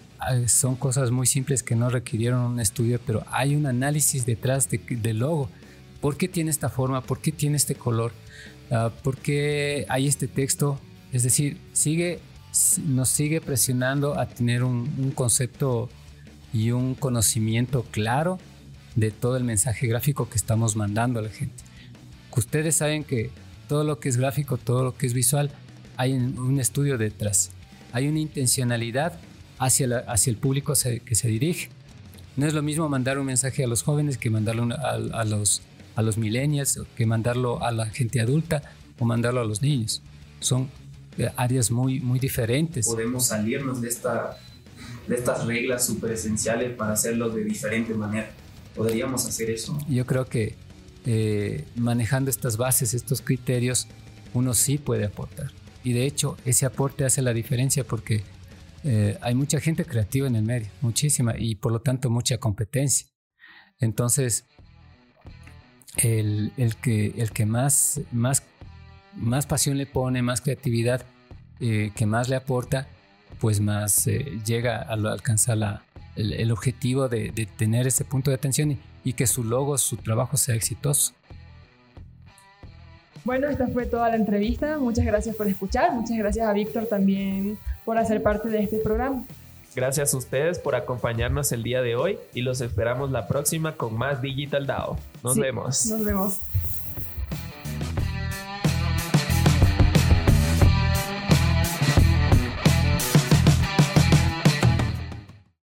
son 0.48 0.76
cosas 0.76 1.12
muy 1.12 1.28
simples 1.28 1.62
que 1.62 1.76
no 1.76 1.92
requirieron 1.92 2.42
un 2.42 2.60
estudio, 2.60 3.00
pero 3.06 3.24
hay 3.30 3.56
un 3.56 3.68
análisis 3.68 4.26
detrás 4.26 4.72
de, 4.72 4.80
del 4.80 5.20
logo. 5.20 5.52
¿Por 6.02 6.18
qué 6.18 6.28
tiene 6.28 6.50
esta 6.50 6.70
forma? 6.70 7.02
¿Por 7.02 7.22
qué 7.22 7.32
tiene 7.32 7.58
este 7.58 7.76
color? 7.76 8.12
Uh, 8.72 8.90
¿Por 9.04 9.18
qué 9.18 9.86
hay 9.88 10.08
este 10.08 10.28
texto? 10.28 10.80
Es 11.18 11.24
decir, 11.24 11.58
sigue 11.74 12.20
nos 12.86 13.10
sigue 13.10 13.42
presionando 13.42 14.20
a 14.20 14.28
tener 14.28 14.64
un, 14.64 15.12
concepto 15.16 15.90
y 16.54 16.70
un 16.70 16.94
conocimiento 16.94 17.82
claro 17.90 18.38
de 18.96 19.10
todo 19.10 19.36
el 19.36 19.44
mensaje 19.44 19.88
gráfico 19.88 20.30
que 20.30 20.36
estamos 20.36 20.76
mandando 20.76 21.18
a 21.18 21.24
la 21.24 21.30
gente. 21.30 21.64
Ustedes 22.36 22.76
saben 22.76 23.04
que 23.04 23.32
todo 23.68 23.84
lo 23.84 24.00
que 24.00 24.10
es 24.10 24.18
gráfico, 24.18 24.58
todo 24.58 24.84
lo 24.84 24.96
que 24.96 25.08
es 25.08 25.16
visual, 25.16 25.50
hay 25.96 26.14
un 26.14 26.60
estudio 26.60 27.00
detrás. 27.00 27.50
Hay 27.94 28.08
una 28.08 28.20
intencionalidad 28.20 29.20
hacia, 29.58 30.06
hacia 30.08 30.30
el 30.30 30.38
público 30.38 30.74
que 31.04 31.16
se 31.16 31.28
dirige. 31.28 31.70
No 32.36 32.46
es 32.46 32.54
lo 32.54 32.62
mismo 32.62 32.88
mandar 32.90 33.18
un 33.18 33.26
mensaje 33.26 33.64
a 33.64 33.68
los 33.68 33.82
jóvenes 33.82 34.20
que 34.20 34.30
mandarlo 34.30 34.72
a, 34.72 34.92
a, 34.92 35.26
los, 35.26 35.64
a 35.96 36.04
los 36.04 36.20
millennials, 36.20 36.80
que 36.96 37.08
mandarlo 37.08 37.64
a 37.64 37.72
la 37.72 37.88
gente 37.88 38.22
adulta 38.22 38.62
o 39.00 39.06
mandarlo 39.06 39.42
a 39.42 39.46
los 39.46 39.64
niños. 39.64 40.04
Son 40.42 40.70
áreas 41.36 41.72
muy, 41.72 42.00
muy 42.00 42.20
diferentes. 42.20 42.88
Podemos 42.88 43.28
salirnos 43.28 43.82
de, 43.82 43.90
esta, 43.90 44.38
de 45.08 45.16
estas 45.16 45.46
reglas 45.46 45.86
súper 45.86 46.12
esenciales 46.12 46.76
para 46.76 46.94
hacerlo 46.94 47.30
de 47.30 47.44
diferente 47.44 47.94
manera. 47.94 48.30
¿Podríamos 48.76 49.26
hacer 49.26 49.50
eso? 49.50 49.78
Yo 49.90 50.06
creo 50.06 50.26
que 50.26 50.56
eh, 51.06 51.66
manejando 51.76 52.30
estas 52.30 52.58
bases, 52.58 52.94
estos 52.94 53.22
criterios, 53.22 53.88
uno 54.34 54.54
sí 54.54 54.78
puede 54.78 55.06
aportar. 55.06 55.52
Y 55.84 55.94
de 55.94 56.06
hecho, 56.06 56.38
ese 56.46 56.66
aporte 56.66 57.06
hace 57.06 57.22
la 57.22 57.34
diferencia 57.34 57.84
porque 57.84 58.24
eh, 58.84 59.18
hay 59.22 59.34
mucha 59.34 59.60
gente 59.60 59.86
creativa 59.86 60.28
en 60.28 60.36
el 60.36 60.44
medio, 60.44 60.68
muchísima, 60.82 61.34
y 61.38 61.56
por 61.56 61.72
lo 61.72 61.80
tanto 61.80 62.10
mucha 62.10 62.38
competencia. 62.38 63.08
Entonces, 63.80 64.46
el, 65.98 66.52
el 66.58 66.76
que, 66.76 67.14
el 67.18 67.32
que 67.32 67.46
más, 67.46 68.02
más 68.12 68.44
más 69.18 69.46
pasión 69.46 69.78
le 69.78 69.86
pone, 69.86 70.22
más 70.22 70.42
creatividad, 70.42 71.02
eh, 71.60 71.92
que 71.96 72.06
más 72.06 72.30
le 72.30 72.36
aporta, 72.36 72.88
pues 73.40 73.60
más 73.60 74.08
eh, 74.08 74.40
llega 74.46 74.78
a 74.78 74.94
alcanzar 74.94 75.58
la, 75.58 75.84
el, 76.16 76.52
objetivo 76.52 77.10
de, 77.10 77.48
tener 77.58 77.88
ese 77.88 78.06
punto 78.06 78.32
de 78.32 78.36
atención 78.36 78.72
y, 78.72 78.80
y 79.04 79.14
que 79.14 79.28
su 79.28 79.44
logo, 79.44 79.78
su 79.78 79.98
trabajo 79.98 80.38
sea 80.38 80.56
exitoso. 80.56 81.14
Bueno, 83.24 83.50
esta 83.50 83.68
fue 83.68 83.86
toda 83.86 84.10
la 84.10 84.16
entrevista. 84.16 84.78
Muchas 84.80 85.06
gracias 85.06 85.36
por 85.36 85.48
escuchar. 85.48 85.92
Muchas 85.92 86.18
gracias 86.18 86.48
a 86.48 86.54
Víctor 86.54 86.86
también 86.86 87.58
por 87.84 87.98
hacer 87.98 88.24
parte 88.24 88.48
de 88.48 88.64
este 88.64 88.78
programa. 88.78 89.26
Gracias 89.76 90.14
a 90.14 90.18
ustedes 90.18 90.60
por 90.60 90.76
acompañarnos 90.76 91.52
el 91.52 91.62
día 91.62 91.82
de 91.82 91.96
hoy 91.96 92.18
y 92.34 92.42
los 92.42 92.62
esperamos 92.62 93.12
la 93.12 93.28
próxima 93.28 93.74
con 93.76 93.98
más 93.98 94.22
Digital 94.22 94.66
DAO. 94.66 94.98
Nos 95.24 95.38
vemos. 95.38 95.86
Nos 95.88 96.06
vemos. 96.06 96.40